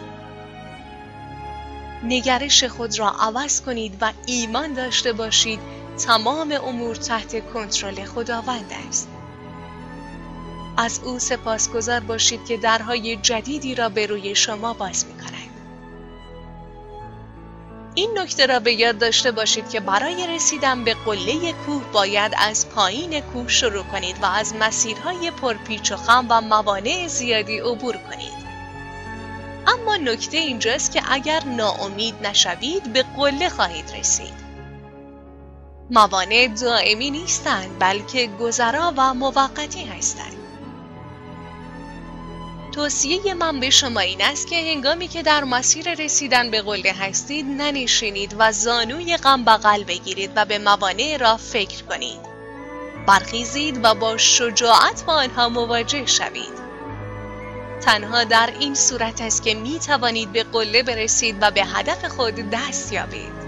نگرش 2.03 2.63
خود 2.63 2.99
را 2.99 3.09
عوض 3.09 3.61
کنید 3.61 3.97
و 4.01 4.11
ایمان 4.25 4.73
داشته 4.73 5.13
باشید 5.13 5.59
تمام 6.05 6.51
امور 6.51 6.95
تحت 6.95 7.53
کنترل 7.53 8.05
خداوند 8.05 8.71
است. 8.89 9.07
از 10.77 10.99
او 11.03 11.19
سپاسگزار 11.19 11.99
باشید 11.99 12.45
که 12.45 12.57
درهای 12.57 13.15
جدیدی 13.15 13.75
را 13.75 13.89
به 13.89 14.05
روی 14.05 14.35
شما 14.35 14.73
باز. 14.73 15.05
این 17.95 18.19
نکته 18.19 18.45
را 18.45 18.60
به 18.60 18.74
یاد 18.74 18.98
داشته 18.98 19.31
باشید 19.31 19.70
که 19.70 19.79
برای 19.79 20.27
رسیدن 20.27 20.83
به 20.83 20.94
قله 20.94 21.53
کوه 21.53 21.83
باید 21.92 22.33
از 22.37 22.70
پایین 22.70 23.22
کوه 23.22 23.48
شروع 23.48 23.83
کنید 23.83 24.24
و 24.24 24.25
از 24.25 24.55
مسیرهای 24.59 25.31
پرپیچ 25.31 25.92
و 25.92 25.96
خم 25.96 26.25
و 26.29 26.42
موانع 26.42 27.07
زیادی 27.07 27.59
عبور 27.59 27.98
کنید. 27.98 28.42
اما 29.68 29.98
نکته 29.98 30.37
اینجاست 30.37 30.92
که 30.92 31.01
اگر 31.09 31.44
ناامید 31.44 32.27
نشوید 32.27 32.94
به 32.94 33.05
قله 33.18 33.50
خواهید 33.50 33.92
رسید. 34.00 34.42
موانع 35.89 36.48
دائمی 36.61 37.11
نیستند 37.11 37.79
بلکه 37.79 38.27
گذرا 38.27 38.94
و 38.98 39.13
موقتی 39.13 39.85
هستند. 39.85 40.40
توصیه 42.72 43.34
من 43.34 43.60
به 43.60 43.70
شما 43.70 44.00
این 44.00 44.22
است 44.22 44.48
که 44.48 44.55
هنگامی 44.55 45.07
که 45.07 45.24
در 45.24 45.44
مسیر 45.44 45.94
رسیدن 45.94 46.51
به 46.51 46.62
قله 46.62 46.92
هستید 46.92 47.46
ننشینید 47.46 48.36
و 48.40 48.51
زانوی 48.51 49.18
غم 49.18 49.46
بغل 49.46 49.84
بگیرید 49.84 50.31
و 50.36 50.46
به 50.46 50.60
موانع 50.60 51.18
را 51.20 51.38
فکر 51.38 51.84
کنید. 51.84 52.20
برخیزید 53.07 53.79
و 53.84 53.96
با 53.96 54.18
شجاعت 54.18 55.03
با 55.05 55.14
آنها 55.14 55.50
مواجه 55.50 56.05
شوید. 56.05 56.62
تنها 57.81 58.24
در 58.24 58.53
این 58.60 58.75
صورت 58.75 59.22
است 59.22 59.44
که 59.44 59.53
می 59.53 59.79
توانید 59.79 60.31
به 60.31 60.44
قله 60.44 60.84
برسید 60.84 61.38
و 61.42 61.51
به 61.51 61.64
هدف 61.66 62.05
خود 62.05 62.36
دست 62.36 62.94
یابید. 62.94 63.40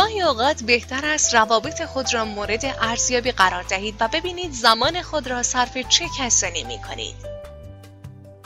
گاهی 0.00 0.22
اوقات 0.22 0.62
بهتر 0.62 1.06
است 1.06 1.34
روابط 1.34 1.84
خود 1.84 2.14
را 2.14 2.24
مورد 2.24 2.64
ارزیابی 2.64 3.32
قرار 3.32 3.62
دهید 3.62 3.94
و 4.00 4.08
ببینید 4.08 4.52
زمان 4.52 5.02
خود 5.02 5.28
را 5.28 5.42
صرف 5.42 5.78
چه 5.78 6.04
کسانی 6.18 6.64
می 6.64 6.78
کنید. 6.88 7.16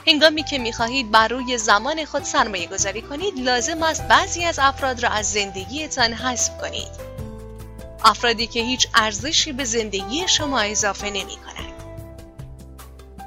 هنگامی 0.07 0.43
که 0.43 0.57
می 0.57 0.73
خواهید 0.73 1.11
بر 1.11 1.27
روی 1.27 1.57
زمان 1.57 2.05
خود 2.05 2.23
سرمایه 2.23 2.67
گذاری 2.67 3.01
کنید 3.01 3.39
لازم 3.39 3.83
است 3.83 4.07
بعضی 4.07 4.45
از 4.45 4.59
افراد 4.59 5.03
را 5.03 5.09
از 5.09 5.31
زندگیتان 5.31 6.13
حذف 6.13 6.57
کنید. 6.61 6.91
افرادی 8.03 8.47
که 8.47 8.59
هیچ 8.59 8.87
ارزشی 8.95 9.51
به 9.51 9.63
زندگی 9.63 10.27
شما 10.27 10.59
اضافه 10.59 11.09
نمی 11.09 11.37
کنند. 11.45 11.83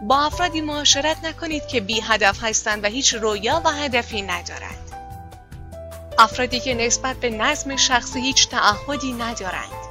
با 0.02 0.18
افرادی 0.18 0.60
معاشرت 0.60 1.24
نکنید 1.24 1.66
که 1.66 1.80
بی 1.80 2.00
هدف 2.00 2.44
هستند 2.44 2.84
و 2.84 2.86
هیچ 2.86 3.14
رویا 3.14 3.62
و 3.64 3.70
هدفی 3.70 4.22
ندارند. 4.22 4.87
افرادی 6.18 6.60
که 6.60 6.74
نسبت 6.74 7.16
به 7.16 7.30
نظم 7.30 7.76
شخصی 7.76 8.20
هیچ 8.20 8.48
تعهدی 8.48 9.12
ندارند 9.12 9.88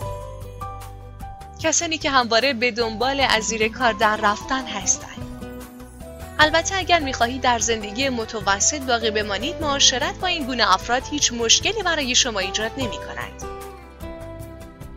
کسانی 1.60 1.98
که 1.98 2.10
همواره 2.10 2.54
به 2.54 2.72
دنبال 2.72 3.26
از 3.30 3.44
زیر 3.44 3.68
کار 3.68 3.94
در 3.94 4.20
رفتن 4.24 4.68
هستند 4.68 5.18
البته 6.40 6.76
اگر 6.76 7.00
می‌خواهید 7.00 7.42
در 7.42 7.60
زندگی 7.60 8.10
متوسط 8.10 8.82
باقی 8.82 9.12
بمانید 9.12 9.62
معاشرت 9.62 10.16
با 10.16 10.28
این 10.28 10.46
گونه 10.46 10.74
افراد 10.74 11.04
هیچ 11.12 11.34
مشکلی 11.34 11.84
برای 11.84 12.16
شما 12.16 12.40
ایجاد 12.40 12.72
نمی 12.78 12.98
کند. 12.98 13.44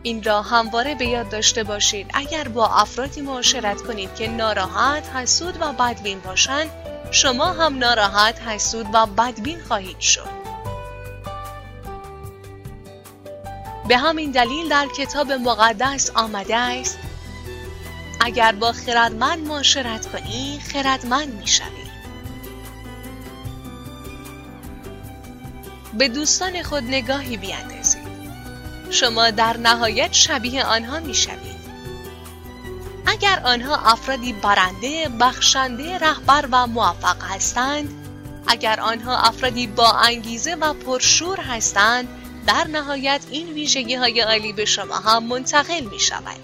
این 0.03 0.23
را 0.23 0.41
همواره 0.41 0.95
به 0.95 1.05
یاد 1.05 1.29
داشته 1.29 1.63
باشید 1.63 2.11
اگر 2.13 2.47
با 2.47 2.67
افرادی 2.67 3.21
معاشرت 3.21 3.81
کنید 3.81 4.15
که 4.15 4.27
ناراحت، 4.27 5.09
حسود 5.15 5.57
و 5.61 5.73
بدبین 5.73 6.19
باشند 6.19 6.69
شما 7.11 7.45
هم 7.45 7.77
ناراحت، 7.77 8.41
حسود 8.41 8.87
و 8.93 9.05
بدبین 9.05 9.59
خواهید 9.67 9.99
شد. 9.99 10.40
به 13.87 13.97
همین 13.97 14.31
دلیل 14.31 14.69
در 14.69 14.87
کتاب 14.87 15.31
مقدس 15.31 16.11
آمده 16.15 16.57
است 16.57 16.99
اگر 18.19 18.51
با 18.51 18.71
خردمند 18.71 19.47
معاشرت 19.47 20.11
کنی 20.11 20.59
خردمند 20.73 21.33
می‌شوی. 21.33 21.67
به 25.93 26.07
دوستان 26.07 26.63
خود 26.63 26.83
نگاهی 26.83 27.37
بیاندازید. 27.37 28.01
شما 28.89 29.31
در 29.31 29.57
نهایت 29.57 30.13
شبیه 30.13 30.65
آنها 30.65 30.99
می‌شوید 30.99 31.61
اگر 33.05 33.41
آنها 33.43 33.75
افرادی 33.75 34.33
برنده 34.33 35.09
بخشنده 35.19 35.97
رهبر 35.97 36.47
و 36.51 36.67
موفق 36.67 37.23
هستند 37.23 37.89
اگر 38.47 38.79
آنها 38.79 39.17
افرادی 39.17 39.67
با 39.67 39.91
انگیزه 39.91 40.55
و 40.55 40.73
پرشور 40.73 41.39
هستند 41.39 42.20
در 42.47 42.67
نهایت 42.67 43.21
این 43.31 43.53
ویژگی 43.53 43.95
های 43.95 44.21
عالی 44.21 44.53
به 44.53 44.65
شما 44.65 44.95
هم 44.95 45.23
منتقل 45.23 45.81
می 45.81 45.99
شود. 45.99 46.39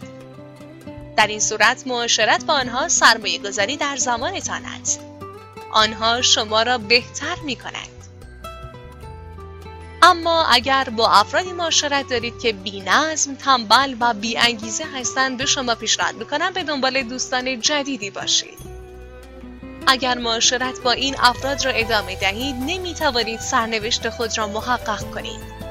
در 1.17 1.27
این 1.27 1.39
صورت 1.39 1.87
معاشرت 1.87 2.45
با 2.45 2.53
آنها 2.53 2.87
سرمایه 2.87 3.37
گذاری 3.37 3.77
در 3.77 3.95
زمانتان 3.95 4.65
است. 4.65 4.99
آنها 5.71 6.21
شما 6.21 6.63
را 6.63 6.77
بهتر 6.77 7.35
می 7.45 7.55
کنند. 7.55 7.87
اما 10.01 10.45
اگر 10.45 10.83
با 10.83 11.09
افرادی 11.09 11.51
معاشرت 11.51 12.09
دارید 12.09 12.39
که 12.39 12.53
بی 12.53 12.81
نظم، 12.81 13.35
تنبل 13.35 13.95
و 13.99 14.13
بی 14.13 14.37
انگیزه 14.37 14.85
هستند 14.95 15.37
به 15.37 15.45
شما 15.45 15.75
پیشنهاد 15.75 16.15
می‌کنم 16.15 16.53
به 16.53 16.63
دنبال 16.63 17.03
دوستان 17.03 17.59
جدیدی 17.59 18.09
باشید. 18.09 18.57
اگر 19.87 20.17
معاشرت 20.17 20.79
با 20.81 20.91
این 20.91 21.15
افراد 21.19 21.65
را 21.65 21.71
ادامه 21.71 22.15
دهید 22.15 22.55
نمی 22.55 22.93
توانید 22.93 23.39
سرنوشت 23.39 24.09
خود 24.09 24.37
را 24.37 24.47
محقق 24.47 25.11
کنید. 25.11 25.66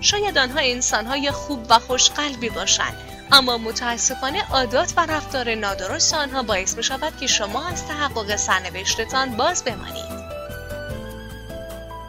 شاید 0.00 0.38
آنها 0.38 0.60
انسانهای 0.62 1.30
خوب 1.30 1.66
و 1.68 1.78
خوشقلبی 1.78 2.48
باشند 2.48 2.94
اما 3.32 3.58
متاسفانه 3.58 4.50
عادات 4.50 4.92
و 4.96 5.06
رفتار 5.06 5.54
نادرست 5.54 6.14
آنها 6.14 6.42
باعث 6.42 6.76
می 6.76 6.82
شود 6.82 7.16
که 7.20 7.26
شما 7.26 7.66
از 7.66 7.86
تحقق 7.86 8.36
سرنوشتتان 8.36 9.36
باز 9.36 9.64
بمانید. 9.64 10.16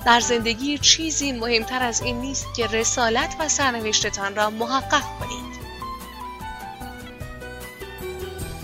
در 0.06 0.20
زندگی 0.20 0.78
چیزی 0.78 1.32
مهمتر 1.32 1.84
از 1.84 2.02
این 2.02 2.22
نیست 2.22 2.46
که 2.56 2.68
رسالت 2.68 3.36
و 3.40 3.50
سرنوشتتان 3.50 4.36
را 4.36 4.50
محقق 4.50 5.04
کنید. 5.20 5.58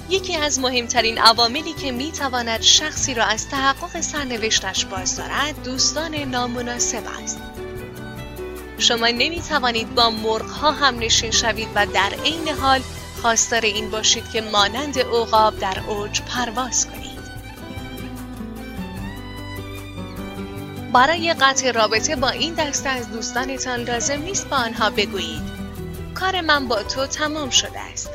یکی 0.09 0.35
از 0.35 0.59
مهمترین 0.59 1.17
عواملی 1.17 1.73
که 1.73 1.91
می 1.91 2.11
تواند 2.11 2.61
شخصی 2.61 3.13
را 3.13 3.25
از 3.25 3.49
تحقق 3.49 4.01
سرنوشتش 4.01 4.85
باز 4.85 5.17
دارد 5.17 5.63
دوستان 5.63 6.15
نامناسب 6.15 7.03
است. 7.23 7.52
شما 8.77 9.07
نمی 9.07 9.41
توانید 9.41 9.95
با 9.95 10.09
مرغ 10.09 10.49
ها 10.49 10.71
هم 10.71 10.99
نشین 10.99 11.31
شوید 11.31 11.67
و 11.75 11.85
در 11.85 12.09
عین 12.25 12.49
حال 12.49 12.81
خواستار 13.21 13.61
این 13.61 13.91
باشید 13.91 14.31
که 14.31 14.41
مانند 14.41 14.99
عقاب 14.99 15.59
در 15.59 15.79
اوج 15.87 16.21
پرواز 16.21 16.87
کنید. 16.87 17.13
برای 20.93 21.33
قطع 21.33 21.71
رابطه 21.71 22.15
با 22.15 22.29
این 22.29 22.53
دسته 22.53 22.89
از 22.89 23.11
دوستانتان 23.11 23.83
لازم 23.83 24.21
نیست 24.21 24.47
با 24.47 24.57
آنها 24.57 24.89
بگویید. 24.89 25.41
کار 26.15 26.41
من 26.41 26.67
با 26.67 26.83
تو 26.83 27.07
تمام 27.07 27.49
شده 27.49 27.79
است. 27.79 28.09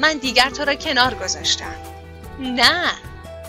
من 0.00 0.18
دیگر 0.18 0.50
تو 0.50 0.64
را 0.64 0.74
کنار 0.74 1.14
گذاشتم. 1.14 1.74
نه 2.38 2.90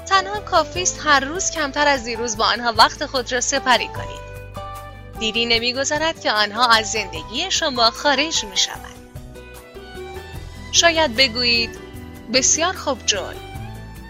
تنها 0.06 0.40
کافیست 0.40 1.00
هر 1.06 1.20
روز 1.20 1.52
کمتر 1.52 1.88
از 1.88 2.04
دیروز 2.04 2.38
با 2.38 2.46
آنها 2.46 2.74
وقت 2.78 3.06
خود 3.06 3.32
را 3.32 3.42
سپری 3.42 3.88
کنید. 3.88 4.33
دیری 5.24 5.46
نمی‌گذارد 5.46 6.22
که 6.22 6.32
آنها 6.32 6.66
از 6.66 6.92
زندگی 6.92 7.52
شما 7.52 7.92
خارج 7.92 8.46
می 8.46 8.58
شود. 8.58 8.96
شاید 10.72 11.16
بگویید 11.16 11.80
بسیار 12.34 12.74
خوب 12.74 13.06
جول 13.06 13.36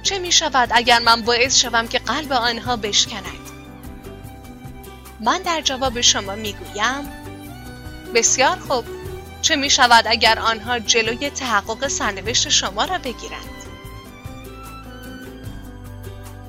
چه 0.04 0.20
می 0.20 0.32
شود 0.32 0.70
اگر 0.72 1.00
من 1.00 1.22
باعث 1.22 1.56
شوم 1.56 1.88
که 1.88 2.00
قلب 2.00 2.32
آنها 2.32 2.76
بشکند؟ 2.76 3.50
من 5.20 5.42
در 5.42 5.62
جواب 5.62 6.02
شما 6.02 6.36
می 6.36 6.54
گویم 6.54 7.12
بسیار 8.16 8.60
خوب. 8.60 8.86
چه 9.42 9.56
می 9.56 9.70
شود 9.70 10.06
اگر 10.08 10.40
آنها 10.40 10.80
جلوی 10.80 11.30
تحقق 11.30 11.88
سرنوشت 11.88 12.50
شما 12.50 12.86
را 12.86 12.98
بگیرند؟ 12.98 13.53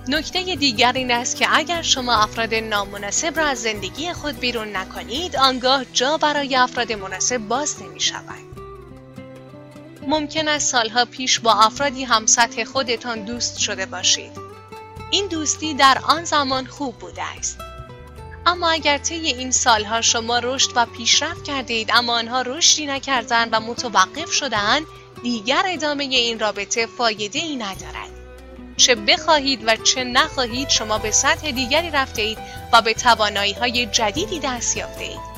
نکته 0.08 0.56
دیگر 0.56 0.92
این 0.92 1.10
است 1.10 1.36
که 1.36 1.46
اگر 1.52 1.82
شما 1.82 2.14
افراد 2.14 2.54
نامناسب 2.54 3.38
را 3.38 3.46
از 3.46 3.62
زندگی 3.62 4.12
خود 4.12 4.38
بیرون 4.38 4.76
نکنید 4.76 5.36
آنگاه 5.36 5.84
جا 5.84 6.16
برای 6.16 6.56
افراد 6.56 6.92
مناسب 6.92 7.38
باز 7.38 7.82
نمی 7.82 8.00
شود. 8.00 8.44
ممکن 10.06 10.48
است 10.48 10.70
سالها 10.70 11.04
پیش 11.04 11.40
با 11.40 11.52
افرادی 11.52 12.04
هم 12.04 12.26
سطح 12.26 12.64
خودتان 12.64 13.24
دوست 13.24 13.58
شده 13.58 13.86
باشید. 13.86 14.32
این 15.10 15.26
دوستی 15.26 15.74
در 15.74 15.98
آن 16.02 16.24
زمان 16.24 16.66
خوب 16.66 16.98
بوده 16.98 17.22
است. 17.38 17.58
اما 18.46 18.70
اگر 18.70 18.98
طی 18.98 19.14
این 19.14 19.50
سالها 19.50 20.00
شما 20.00 20.38
رشد 20.38 20.70
و 20.76 20.86
پیشرفت 20.86 21.44
کردید 21.44 21.90
اما 21.92 22.18
آنها 22.18 22.42
رشدی 22.42 22.86
نکردند 22.86 23.48
و 23.52 23.60
متوقف 23.60 24.32
شدهاند 24.32 24.86
دیگر 25.22 25.62
ادامه 25.66 26.04
این 26.04 26.38
رابطه 26.38 26.86
فایده 26.86 27.38
ای 27.38 27.56
ندارد. 27.56 28.13
چه 28.76 28.94
بخواهید 28.94 29.60
و 29.66 29.76
چه 29.76 30.04
نخواهید 30.04 30.68
شما 30.68 30.98
به 30.98 31.10
سطح 31.10 31.50
دیگری 31.50 31.90
رفته 31.90 32.22
اید 32.22 32.38
و 32.72 32.82
به 32.82 32.94
توانایی 32.94 33.52
های 33.52 33.86
جدیدی 33.86 34.40
دست 34.40 34.76
یافته 34.76 35.04
اید. 35.04 35.34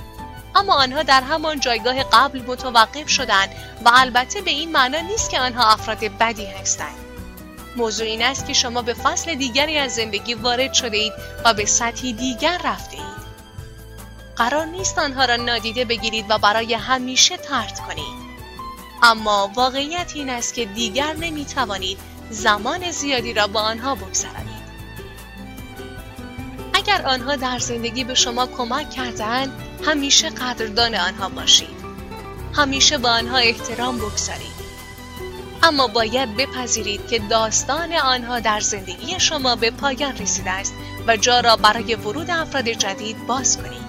اما 0.55 0.75
آنها 0.75 1.03
در 1.03 1.23
همان 1.23 1.61
جایگاه 1.61 2.03
قبل 2.03 2.43
متوقف 2.43 3.09
شدند 3.09 3.49
و 3.85 3.91
البته 3.95 4.41
به 4.41 4.51
این 4.51 4.73
معنا 4.73 5.01
نیست 5.01 5.31
که 5.31 5.41
آنها 5.41 5.73
افراد 5.73 5.99
بدی 5.99 6.47
هستند. 6.47 6.97
موضوع 7.77 8.07
این 8.07 8.23
است 8.23 8.47
که 8.47 8.53
شما 8.53 8.83
به 8.83 8.95
فصل 8.95 9.35
دیگری 9.35 9.79
از 9.79 9.95
زندگی 9.95 10.35
وارد 10.35 10.73
شده 10.73 10.97
اید 10.97 11.13
و 11.45 11.55
به 11.55 11.65
سطحی 11.65 12.13
دیگر 12.13 12.61
رفته 12.65 12.97
اید. 12.97 13.27
قرار 14.37 14.67
نیست 14.67 14.99
آنها 14.99 15.25
را 15.25 15.37
نادیده 15.37 15.85
بگیرید 15.85 16.27
و 16.29 16.39
برای 16.39 16.75
همیشه 16.75 17.37
ترد 17.37 17.81
کنید. 17.81 18.27
اما 19.03 19.51
واقعیت 19.55 20.13
این 20.15 20.31
است 20.31 20.55
که 20.55 20.65
دیگر 20.65 21.13
نمی 21.13 21.45
توانید 21.45 21.99
زمان 22.31 22.91
زیادی 22.91 23.33
را 23.33 23.47
با 23.47 23.61
آنها 23.61 23.95
بگذرانید. 23.95 24.67
اگر 26.75 27.03
آنها 27.07 27.37
در 27.37 27.59
زندگی 27.59 28.05
به 28.05 28.15
شما 28.15 28.47
کمک 28.47 28.91
کردند، 28.91 29.53
همیشه 29.87 30.31
قدردان 30.31 30.95
آنها 30.95 31.29
باشید. 31.29 31.77
همیشه 32.55 32.99
با 32.99 33.09
آنها 33.11 33.37
احترام 33.37 33.99
بگذارید. 33.99 34.57
اما 35.63 35.87
باید 35.87 36.37
بپذیرید 36.37 37.09
که 37.09 37.19
داستان 37.19 37.93
آنها 37.93 38.41
در 38.41 38.61
زندگی 38.61 39.21
شما 39.21 39.57
به 39.57 39.71
پایان 39.71 40.17
رسیده 40.17 40.51
است 40.51 40.75
و 41.07 41.17
جا 41.17 41.41
را 41.41 41.57
برای 41.57 41.95
ورود 41.95 42.31
افراد 42.31 42.69
جدید 42.69 43.27
باز 43.27 43.57
کنید. 43.57 43.86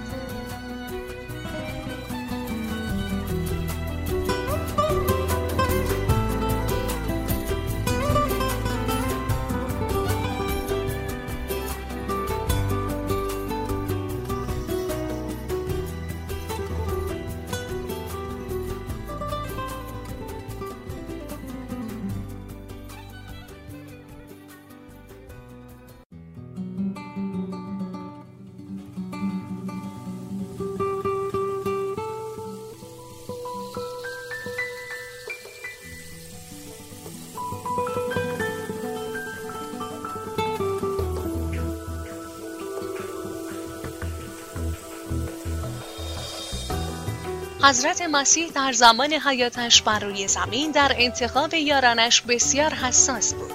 حضرت 47.67 48.01
مسیح 48.01 48.49
در 48.49 48.71
زمان 48.71 49.13
حیاتش 49.13 49.81
بر 49.81 49.99
روی 49.99 50.27
زمین 50.27 50.71
در 50.71 50.91
انتخاب 50.97 51.53
یارانش 51.53 52.21
بسیار 52.21 52.73
حساس 52.73 53.33
بود. 53.33 53.53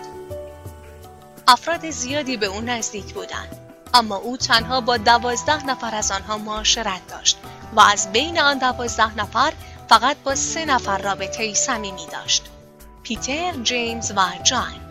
افراد 1.49 1.91
زیادی 1.91 2.37
به 2.37 2.47
او 2.47 2.61
نزدیک 2.61 3.15
بودند 3.15 3.57
اما 3.95 4.17
او 4.17 4.37
تنها 4.37 4.81
با 4.81 4.97
دوازده 4.97 5.67
نفر 5.67 5.95
از 5.95 6.11
آنها 6.11 6.39
معاشرت 6.39 7.07
داشت 7.09 7.39
و 7.77 7.81
از 7.81 8.13
بین 8.13 8.41
آن 8.41 8.59
دوازده 8.59 9.19
نفر 9.19 9.53
فقط 9.89 10.17
با 10.25 10.35
سه 10.35 10.65
نفر 10.65 10.99
رابطه 10.99 11.55
صمیمی 11.55 12.07
داشت 12.13 12.45
پیتر، 13.03 13.53
جیمز 13.63 14.13
و 14.17 14.23
جان 14.43 14.82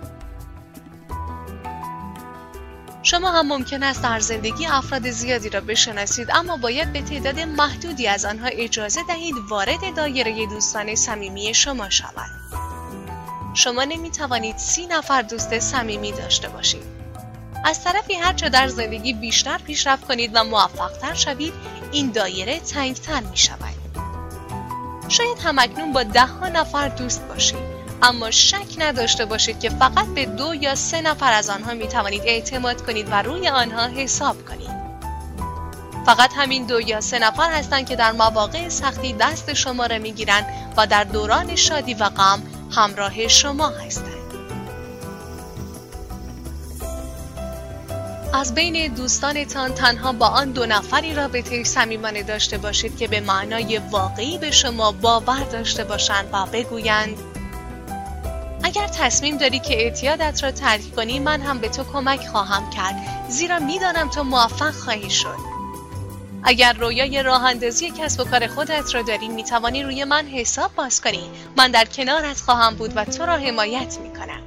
شما 3.12 3.32
هم 3.32 3.48
ممکن 3.48 3.84
است 3.84 4.04
در 4.04 4.20
زندگی 4.20 4.66
افراد 4.66 5.10
زیادی 5.10 5.50
را 5.50 5.62
بشناسید 5.62 6.28
اما 6.34 6.58
باید 6.58 6.94
به 6.94 7.02
تعداد 7.02 7.40
محدودی 7.40 8.08
از 8.08 8.26
آنها 8.26 8.48
اجازه 8.48 9.04
دهید 9.08 9.36
وارد 9.50 9.96
دایره 9.96 10.46
دوستان 10.46 10.96
صمیمی 10.96 11.54
شما 11.54 11.90
شوند. 11.90 12.32
شما 13.54 13.84
نمی 13.84 14.12
توانید 14.12 14.58
سی 14.58 14.86
نفر 14.86 15.22
دوست 15.22 15.60
صمیمی 15.60 16.12
داشته 16.12 16.50
باشید. 16.50 16.84
از 17.66 17.84
طرفی 17.84 18.14
هرچه 18.14 18.50
در 18.50 18.68
زندگی 18.68 19.14
بیشتر 19.14 19.58
پیشرفت 19.58 20.08
کنید 20.08 20.32
و 20.34 20.44
موفقتر 20.44 21.14
شوید 21.14 21.54
این 21.92 22.12
دایره 22.12 22.60
تنگتر 22.60 23.20
می 23.20 23.38
شود. 23.38 23.76
شاید 25.10 25.38
همکنون 25.44 25.94
با 25.94 26.04
ده 26.04 26.26
ها 26.26 26.48
نفر 26.48 26.88
دوست 26.88 27.28
باشید 27.28 27.71
اما 28.02 28.32
شک 28.32 28.76
نداشته 28.78 29.26
باشید 29.26 29.60
که 29.60 29.70
فقط 29.70 30.06
به 30.06 30.26
دو 30.26 30.56
یا 30.56 30.76
سه 30.76 31.02
نفر 31.02 31.34
از 31.34 31.50
آنها 31.50 31.74
می 31.74 31.88
توانید 31.88 32.22
اعتماد 32.26 32.86
کنید 32.86 33.08
و 33.12 33.22
روی 33.22 33.50
آنها 33.50 33.88
حساب 33.88 34.46
کنید. 34.46 34.72
فقط 36.06 36.32
همین 36.38 36.66
دو 36.66 36.82
یا 36.82 37.02
سه 37.02 37.20
نفر 37.20 37.52
هستند 37.52 37.90
که 37.90 37.96
در 37.96 38.12
مواقع 38.12 38.70
سختی 38.70 39.14
دست 39.14 39.54
شما 39.54 39.86
را 39.86 39.98
می 39.98 40.12
گیرند 40.12 40.46
و 40.78 40.88
در 40.88 41.04
دوران 41.04 41.56
شادی 41.56 41.94
و 41.94 42.10
غم 42.10 42.44
همراه 42.72 43.28
شما 43.28 43.70
هستند. 43.70 44.08
از 48.34 48.56
بین 48.56 48.94
دوستانتان 48.94 49.74
تنها 49.74 50.12
با 50.12 50.28
آن 50.28 50.52
دو 50.52 50.66
نفری 50.66 51.14
رابطه 51.14 51.64
صمیمانه 51.64 52.24
داشته 52.24 52.58
باشید 52.58 52.98
که 52.98 53.08
به 53.08 53.20
معنای 53.20 53.78
واقعی 53.78 54.38
به 54.38 54.52
شما 54.52 54.92
باور 54.92 55.44
داشته 55.44 55.84
باشند 55.84 56.30
و 56.34 56.46
بگویند 56.46 57.18
اگر 58.64 58.88
تصمیم 58.88 59.38
داری 59.38 59.60
که 59.60 59.84
اعتیادت 59.84 60.44
را 60.44 60.52
ترک 60.52 60.96
کنی 60.96 61.20
من 61.20 61.42
هم 61.42 61.60
به 61.60 61.70
تو 61.70 61.84
کمک 61.84 62.28
خواهم 62.28 62.70
کرد. 62.70 62.96
زیرا 63.30 63.60
می‌دانم 63.60 64.10
تو 64.10 64.24
موفق 64.24 64.72
خواهی 64.72 65.10
شد. 65.10 65.38
اگر 66.44 66.74
رویای 66.74 67.24
راه 67.24 67.46
اندازی 67.46 67.92
کسب 67.92 68.20
و 68.20 68.24
کار 68.24 68.48
خودت 68.48 68.96
را 68.96 69.02
داری 69.02 69.28
می 69.28 69.44
توانی 69.44 69.84
روی 69.84 70.04
من 70.04 70.28
حساب 70.28 70.76
باز 70.76 71.02
کنی. 71.02 71.32
من 71.58 71.72
در 71.72 71.86
کنارت 71.86 72.42
خواهم 72.42 72.76
بود 72.76 72.92
و 72.96 73.06
تو 73.06 73.26
را 73.26 73.38
حمایت 73.38 73.98
می 74.04 74.14
کنم 74.14 74.42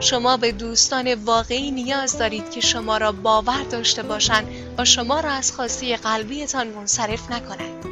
شما 0.00 0.36
به 0.36 0.52
دوستان 0.52 1.14
واقعی 1.14 1.70
نیاز 1.70 2.18
دارید 2.18 2.50
که 2.50 2.60
شما 2.60 2.96
را 2.96 3.12
باور 3.12 3.62
داشته 3.70 4.02
باشند 4.02 4.48
و 4.78 4.84
شما 4.84 5.20
را 5.20 5.30
از 5.30 5.52
خواسته 5.52 5.96
قلبیتان 5.96 6.68
منصرف 6.68 7.30
نکنند. 7.30 7.85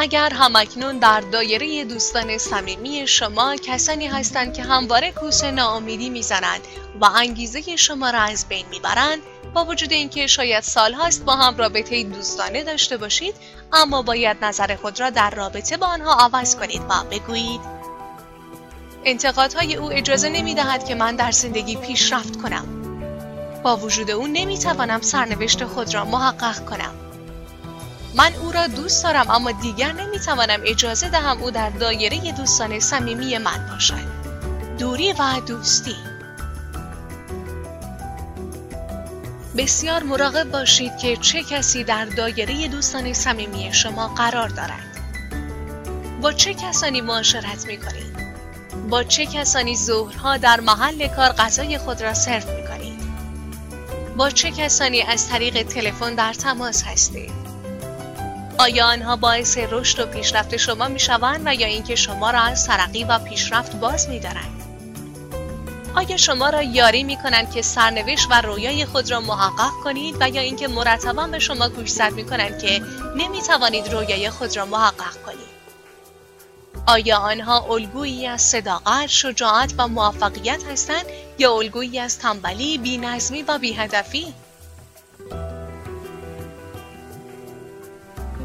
اگر 0.00 0.32
همکنون 0.32 0.98
در 0.98 1.20
دایره 1.20 1.84
دوستان 1.84 2.38
صمیمی 2.38 3.06
شما 3.06 3.56
کسانی 3.56 4.06
هستند 4.06 4.54
که 4.54 4.62
همواره 4.62 5.12
کوس 5.12 5.44
ناامیدی 5.44 6.10
می‌زنند 6.10 6.60
و 7.00 7.04
انگیزه 7.04 7.76
شما 7.76 8.10
را 8.10 8.18
از 8.18 8.48
بین 8.48 8.66
می‌برند 8.70 9.18
با 9.54 9.64
وجود 9.64 9.92
اینکه 9.92 10.26
شاید 10.26 10.62
سالهاست 10.62 11.24
با 11.24 11.36
هم 11.36 11.56
رابطه 11.56 12.04
دوستانه 12.04 12.64
داشته 12.64 12.96
باشید 12.96 13.34
اما 13.72 14.02
باید 14.02 14.44
نظر 14.44 14.76
خود 14.76 15.00
را 15.00 15.10
در 15.10 15.30
رابطه 15.30 15.76
با 15.76 15.86
آنها 15.86 16.14
عوض 16.14 16.56
کنید 16.56 16.82
و 16.88 17.04
بگویید. 17.10 17.60
انتقادهای 19.04 19.76
او 19.76 19.92
اجازه 19.92 20.28
نمی 20.28 20.54
دهد 20.54 20.84
که 20.84 20.94
من 20.94 21.16
در 21.16 21.30
زندگی 21.30 21.76
پیشرفت 21.76 22.42
کنم. 22.42 22.66
با 23.62 23.76
وجود 23.76 24.10
او 24.10 24.26
نمی 24.26 24.58
توانم 24.58 25.00
سرنوشت 25.00 25.64
خود 25.64 25.94
را 25.94 26.04
محقق 26.04 26.64
کنم. 26.64 27.09
من 28.14 28.34
او 28.34 28.52
را 28.52 28.66
دوست 28.66 29.04
دارم 29.04 29.30
اما 29.30 29.52
دیگر 29.52 29.92
نمی‌توانم 29.92 30.60
اجازه 30.64 31.08
دهم 31.08 31.42
او 31.42 31.50
در 31.50 31.70
دایره 31.70 32.32
دوستان 32.32 32.80
صمیمی 32.80 33.38
من 33.38 33.68
باشد 33.72 34.20
دوری 34.78 35.12
و 35.12 35.40
دوستی 35.46 35.96
بسیار 39.56 40.02
مراقب 40.02 40.50
باشید 40.50 40.96
که 40.96 41.16
چه 41.16 41.42
کسی 41.42 41.84
در 41.84 42.04
دایره 42.04 42.68
دوستان 42.68 43.12
صمیمی 43.12 43.72
شما 43.72 44.08
قرار 44.08 44.48
دارد 44.48 44.90
با 46.22 46.32
چه 46.32 46.54
کسانی 46.54 47.00
معاشرت 47.00 47.66
می 47.66 47.76
کنید؟ 47.76 48.16
با 48.90 49.02
چه 49.02 49.26
کسانی 49.26 49.76
ظهرها 49.76 50.36
در 50.36 50.60
محل 50.60 51.08
کار 51.08 51.28
غذای 51.28 51.78
خود 51.78 52.02
را 52.02 52.14
سرو 52.14 52.56
می 52.56 52.68
کنید؟ 52.68 53.00
با 54.16 54.30
چه 54.30 54.50
کسانی 54.50 55.02
از 55.02 55.28
طریق 55.28 55.62
تلفن 55.62 56.14
در 56.14 56.32
تماس 56.32 56.82
هستید؟ 56.82 57.39
آیا 58.60 58.86
آنها 58.86 59.16
باعث 59.16 59.58
رشد 59.70 60.00
و 60.00 60.06
پیشرفت 60.06 60.56
شما 60.56 60.88
می 60.88 61.00
شوند 61.00 61.42
و 61.44 61.54
یا 61.54 61.66
اینکه 61.66 61.96
شما 61.96 62.30
را 62.30 62.40
از 62.40 62.66
ترقی 62.66 63.04
و 63.04 63.18
پیشرفت 63.18 63.76
باز 63.76 64.08
می 64.08 64.20
دارند؟ 64.20 64.62
آیا 65.96 66.16
شما 66.16 66.50
را 66.50 66.62
یاری 66.62 67.02
می 67.02 67.16
کنند 67.16 67.52
که 67.52 67.62
سرنوشت 67.62 68.26
و 68.30 68.40
رویای 68.40 68.84
خود 68.84 69.10
را 69.10 69.20
محقق 69.20 69.70
کنید 69.84 70.16
و 70.20 70.28
یا 70.28 70.40
اینکه 70.40 70.68
مرتبا 70.68 71.26
به 71.26 71.38
شما 71.38 71.68
گوشزد 71.68 72.12
می 72.12 72.24
کنند 72.24 72.58
که 72.58 72.82
نمی 73.16 73.42
توانید 73.42 73.92
رویای 73.92 74.30
خود 74.30 74.56
را 74.56 74.64
محقق 74.64 75.22
کنید؟ 75.26 75.50
آیا 76.86 77.18
آنها 77.18 77.66
الگویی 77.70 78.26
از 78.26 78.42
صداقت، 78.42 79.06
شجاعت 79.06 79.74
و 79.78 79.88
موفقیت 79.88 80.64
هستند 80.64 81.04
یا 81.38 81.52
الگویی 81.52 81.98
از 81.98 82.18
تنبلی، 82.18 82.78
بینظمی 82.78 83.42
و 83.42 83.58
بیهدفی؟ 83.58 84.34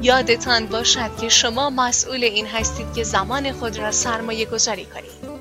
یادتان 0.02 0.66
باشد 0.66 1.18
که 1.22 1.30
شما 1.30 1.70
مسئول 1.70 2.24
این 2.24 2.48
هستید 2.48 2.94
که 2.94 3.04
زمان 3.04 3.52
خود 3.52 3.78
را 3.78 3.92
سرمایه 3.92 4.46
گذاری 4.46 4.86
کنید. 4.86 5.36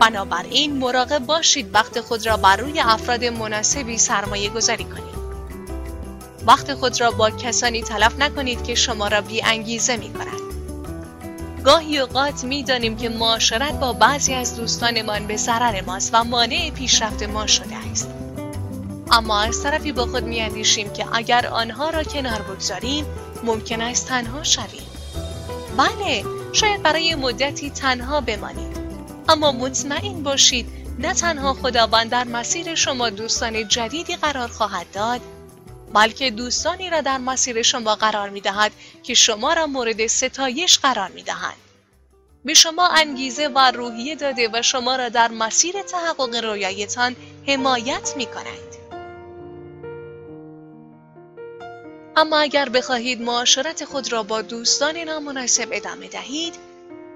بنابراین 0.00 0.76
مراقب 0.76 1.26
باشید 1.26 1.74
وقت 1.74 2.00
خود 2.00 2.26
را 2.26 2.36
بر 2.36 2.56
روی 2.56 2.80
افراد 2.80 3.24
مناسبی 3.24 3.98
سرمایه 3.98 4.50
گذاری 4.50 4.84
کنید. 4.84 5.14
وقت 6.46 6.74
خود 6.74 7.00
را 7.00 7.10
با 7.10 7.30
کسانی 7.30 7.82
تلف 7.82 8.18
نکنید 8.18 8.64
که 8.64 8.74
شما 8.74 9.08
را 9.08 9.20
بی 9.20 9.42
انگیزه 9.42 9.96
می 9.96 10.12
کنند. 10.12 10.44
گاهی 11.64 11.98
اوقات 11.98 12.44
می 12.44 12.62
دانیم 12.62 12.96
که 12.96 13.08
معاشرت 13.08 13.72
با 13.72 13.92
بعضی 13.92 14.34
از 14.34 14.56
دوستانمان 14.56 15.26
به 15.26 15.36
ضرر 15.36 15.80
ماست 15.80 16.10
و 16.14 16.24
مانع 16.24 16.70
پیشرفت 16.70 17.22
ما 17.22 17.46
شده 17.46 17.76
است. 17.92 18.08
اما 19.10 19.40
از 19.40 19.62
طرفی 19.62 19.92
با 19.92 20.06
خود 20.06 20.24
می 20.24 20.40
اندیشیم 20.40 20.92
که 20.92 21.06
اگر 21.12 21.46
آنها 21.46 21.90
را 21.90 22.02
کنار 22.02 22.42
بگذاریم 22.42 23.06
ممکن 23.44 23.80
است 23.80 24.08
تنها 24.08 24.42
شوید. 24.42 24.94
بله، 25.76 26.24
شاید 26.52 26.82
برای 26.82 27.14
مدتی 27.14 27.70
تنها 27.70 28.20
بمانید. 28.20 28.76
اما 29.28 29.52
مطمئن 29.52 30.22
باشید 30.22 30.66
نه 30.98 31.14
تنها 31.14 31.54
خداوند 31.54 32.10
در 32.10 32.24
مسیر 32.24 32.74
شما 32.74 33.10
دوستان 33.10 33.68
جدیدی 33.68 34.16
قرار 34.16 34.48
خواهد 34.48 34.86
داد 34.92 35.20
بلکه 35.94 36.30
دوستانی 36.30 36.90
را 36.90 37.00
در 37.00 37.18
مسیر 37.18 37.62
شما 37.62 37.94
قرار 37.94 38.30
می 38.30 38.40
دهد 38.40 38.72
که 39.02 39.14
شما 39.14 39.52
را 39.52 39.66
مورد 39.66 40.06
ستایش 40.06 40.78
قرار 40.78 41.08
می 41.08 41.22
دهند. 41.22 41.56
به 42.44 42.54
شما 42.54 42.88
انگیزه 42.88 43.48
و 43.48 43.58
روحیه 43.58 44.16
داده 44.16 44.50
و 44.52 44.62
شما 44.62 44.96
را 44.96 45.08
در 45.08 45.28
مسیر 45.28 45.82
تحقق 45.82 46.44
رویایتان 46.44 47.16
حمایت 47.48 48.14
می 48.16 48.26
کنند. 48.26 48.83
اما 52.16 52.38
اگر 52.38 52.68
بخواهید 52.68 53.22
معاشرت 53.22 53.84
خود 53.84 54.12
را 54.12 54.22
با 54.22 54.42
دوستان 54.42 54.96
نامناسب 54.96 55.68
ادامه 55.72 56.08
دهید 56.08 56.54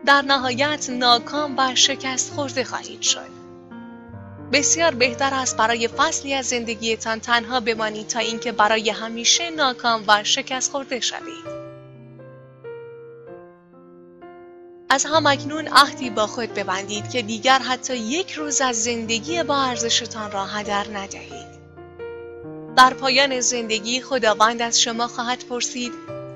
در 0.07 0.23
نهایت 0.23 0.91
ناکام 0.91 1.55
و 1.59 1.75
شکست 1.75 2.33
خورده 2.33 2.65
خواهید 2.65 3.03
شد. 3.03 3.39
بسیار 4.53 4.95
بهتر 4.95 5.35
است 5.35 5.57
برای 5.57 5.89
فصلی 5.89 6.35
از 6.35 6.47
زندگیتان 6.47 7.21
تنها 7.21 7.61
بمانید 7.61 8.07
تا 8.07 8.19
اینکه 8.19 8.53
برای 8.53 8.91
همیشه 8.91 9.51
ناکام 9.51 10.05
و 10.09 10.25
شکست 10.25 10.71
خورده 10.71 11.01
شوید. 11.01 11.59
از 14.91 15.05
همکنون 15.05 15.69
عهدی 15.69 16.11
با 16.11 16.27
خود 16.27 16.55
ببندید 16.55 17.11
که 17.11 17.23
دیگر 17.23 17.59
حتی 17.59 17.97
یک 17.97 18.33
روز 18.33 18.61
از 18.61 18.85
زندگی 18.85 19.43
با 19.43 19.63
ارزشتان 19.63 20.33
را 20.33 20.47
هدر 20.47 20.87
ندهید. 20.93 21.58
در 22.79 22.95
پایان 22.95 23.41
زندگی 23.41 24.01
خداوند 24.01 24.63
از 24.63 24.81
شما 24.81 25.09
خواهد 25.09 25.45
پرسید 25.45 25.93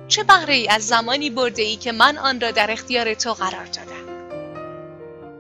چه 0.09 0.25
بهره 0.25 0.55
ای 0.55 0.69
از 0.69 0.87
زمانی 0.87 1.31
برده 1.31 1.63
ای 1.63 1.77
که 1.77 1.93
من 1.93 2.19
آن 2.19 2.41
را 2.41 2.51
در 2.51 2.71
اختیار 2.71 3.15
تو 3.15 3.33
قرار 3.33 3.65
دادم 3.65 4.33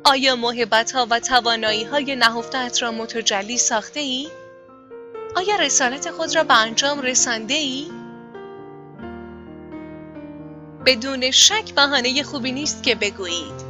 آیا 0.04 0.36
محبت 0.36 0.92
ها 0.92 1.06
و 1.10 1.20
توانایی 1.20 1.84
های 1.84 2.16
نهفتت 2.16 2.82
را 2.82 2.92
متجلی 2.92 3.58
ساخته 3.58 4.00
ای؟ 4.00 4.28
آیا 5.36 5.56
رسالت 5.56 6.10
خود 6.10 6.36
را 6.36 6.44
به 6.44 6.60
انجام 6.60 7.00
رسانده 7.00 7.54
ای؟ 7.54 7.86
بدون 10.86 11.30
شک 11.30 11.74
بهانه 11.74 12.22
خوبی 12.22 12.52
نیست 12.52 12.82
که 12.82 12.94
بگویید 12.94 13.64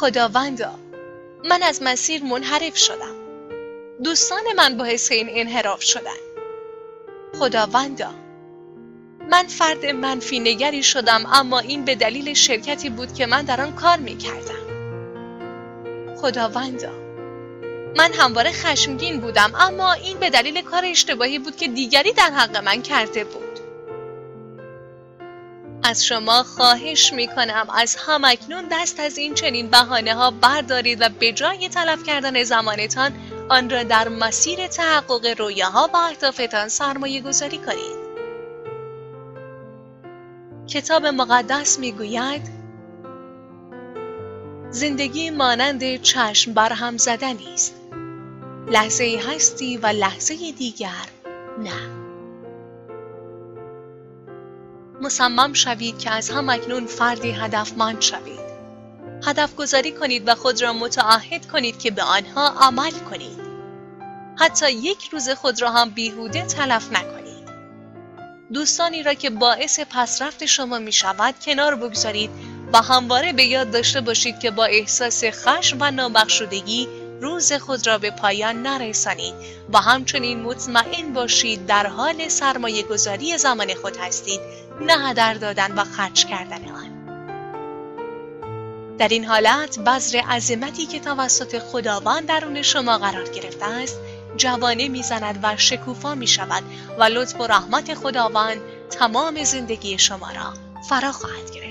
خداوندا 0.00 0.74
من 1.44 1.62
از 1.62 1.82
مسیر 1.82 2.24
منحرف 2.24 2.76
شدم 2.76 3.14
دوستان 4.04 4.42
من 4.56 4.76
باعث 4.76 5.12
این 5.12 5.28
انحراف 5.30 5.82
شدن 5.82 6.27
خداوندا. 7.38 8.10
من 9.30 9.46
فرد 9.46 9.86
منفی 9.86 10.40
نگری 10.40 10.82
شدم 10.82 11.26
اما 11.32 11.58
این 11.58 11.84
به 11.84 11.94
دلیل 11.94 12.34
شرکتی 12.34 12.90
بود 12.90 13.14
که 13.14 13.26
من 13.26 13.42
در 13.42 13.60
آن 13.60 13.74
کار 13.74 13.96
می 13.96 14.16
کردم 14.16 14.68
خداوندا 16.16 16.92
من 17.96 18.12
همواره 18.12 18.52
خشمگین 18.52 19.20
بودم 19.20 19.52
اما 19.54 19.92
این 19.92 20.18
به 20.18 20.30
دلیل 20.30 20.62
کار 20.62 20.84
اشتباهی 20.84 21.38
بود 21.38 21.56
که 21.56 21.68
دیگری 21.68 22.12
در 22.12 22.30
حق 22.30 22.64
من 22.64 22.82
کرده 22.82 23.24
بود. 23.24 23.48
از 25.82 26.06
شما 26.06 26.42
خواهش 26.42 27.12
می 27.12 27.26
کنم 27.26 27.66
از 27.74 27.96
همکنون 27.96 28.64
دست 28.70 29.00
از 29.00 29.18
این 29.18 29.34
چنین 29.34 29.70
بحانه 29.70 30.14
ها 30.14 30.30
بردارید 30.30 31.00
و 31.00 31.08
به 31.08 31.32
جای 31.32 31.68
تلف 31.68 32.02
کردن 32.02 32.42
زمانتان 32.42 33.12
آن 33.50 33.70
را 33.70 33.82
در 33.82 34.08
مسیر 34.08 34.66
تحقق 34.66 35.40
رویاها 35.40 35.90
و 35.94 35.96
اهدافتان 35.96 36.68
سرمایه 36.68 37.20
گذاری 37.20 37.58
کنید. 37.58 38.08
کتاب 40.66 41.06
مقدس 41.06 41.78
می 41.78 41.92
گوید 41.92 42.50
زندگی 44.70 45.30
مانند 45.30 45.96
چشم 46.02 46.52
برهم 46.52 46.96
زدنی 46.96 47.54
است. 47.54 47.74
لحظه 48.66 49.20
هستی 49.28 49.76
و 49.76 49.86
لحظه 49.86 50.52
دیگر 50.52 51.06
نه. 51.58 51.98
مصمم 55.00 55.52
شوید 55.52 55.98
که 55.98 56.10
از 56.10 56.30
هم 56.30 56.48
اکنون 56.48 56.86
فردی 56.86 57.30
هدفمند 57.30 58.00
شوید. 58.00 58.47
هدف 59.28 59.54
گذاری 59.54 59.92
کنید 59.92 60.28
و 60.28 60.34
خود 60.34 60.62
را 60.62 60.72
متعهد 60.72 61.46
کنید 61.46 61.78
که 61.78 61.90
به 61.90 62.02
آنها 62.02 62.48
عمل 62.48 62.90
کنید. 62.90 63.38
حتی 64.38 64.72
یک 64.72 65.08
روز 65.12 65.30
خود 65.30 65.62
را 65.62 65.70
هم 65.70 65.90
بیهوده 65.90 66.46
تلف 66.46 66.92
نکنید. 66.92 67.48
دوستانی 68.52 69.02
را 69.02 69.14
که 69.14 69.30
باعث 69.30 69.80
پسرفت 69.80 70.46
شما 70.46 70.78
می 70.78 70.92
شود 70.92 71.34
کنار 71.44 71.74
بگذارید 71.74 72.30
و 72.72 72.82
همواره 72.82 73.32
به 73.32 73.44
یاد 73.44 73.70
داشته 73.70 74.00
باشید 74.00 74.38
که 74.38 74.50
با 74.50 74.64
احساس 74.64 75.24
خشم 75.24 75.76
و 75.80 75.90
نابخشودگی 75.90 76.88
روز 77.20 77.52
خود 77.52 77.86
را 77.86 77.98
به 77.98 78.10
پایان 78.10 78.62
نرسانید 78.62 79.34
و 79.72 79.78
همچنین 79.78 80.42
مطمئن 80.42 81.12
باشید 81.12 81.66
در 81.66 81.86
حال 81.86 82.28
سرمایه 82.28 82.82
گذاری 82.82 83.38
زمان 83.38 83.74
خود 83.74 83.96
هستید 83.96 84.40
نه 84.80 85.08
هدر 85.08 85.34
دادن 85.34 85.72
و 85.72 85.84
خرج 85.84 86.26
کردن 86.26 86.68
آن. 86.68 86.97
در 88.98 89.08
این 89.08 89.24
حالت 89.24 89.78
بذر 89.78 90.18
عظمتی 90.18 90.86
که 90.86 91.00
توسط 91.00 91.58
خداوند 91.58 92.26
درون 92.26 92.62
شما 92.62 92.98
قرار 92.98 93.28
گرفته 93.28 93.64
است 93.64 93.96
جوانه 94.36 94.88
می‌زند 94.88 95.40
و 95.42 95.56
شکوفا 95.56 96.14
می 96.14 96.26
شود 96.26 96.62
و 96.98 97.04
لطف 97.04 97.40
و 97.40 97.46
رحمت 97.46 97.94
خداوند 97.94 98.60
تمام 98.90 99.44
زندگی 99.44 99.98
شما 99.98 100.30
را 100.30 100.54
فرا 100.88 101.12
خواهد 101.12 101.50
گرفت. 101.54 101.67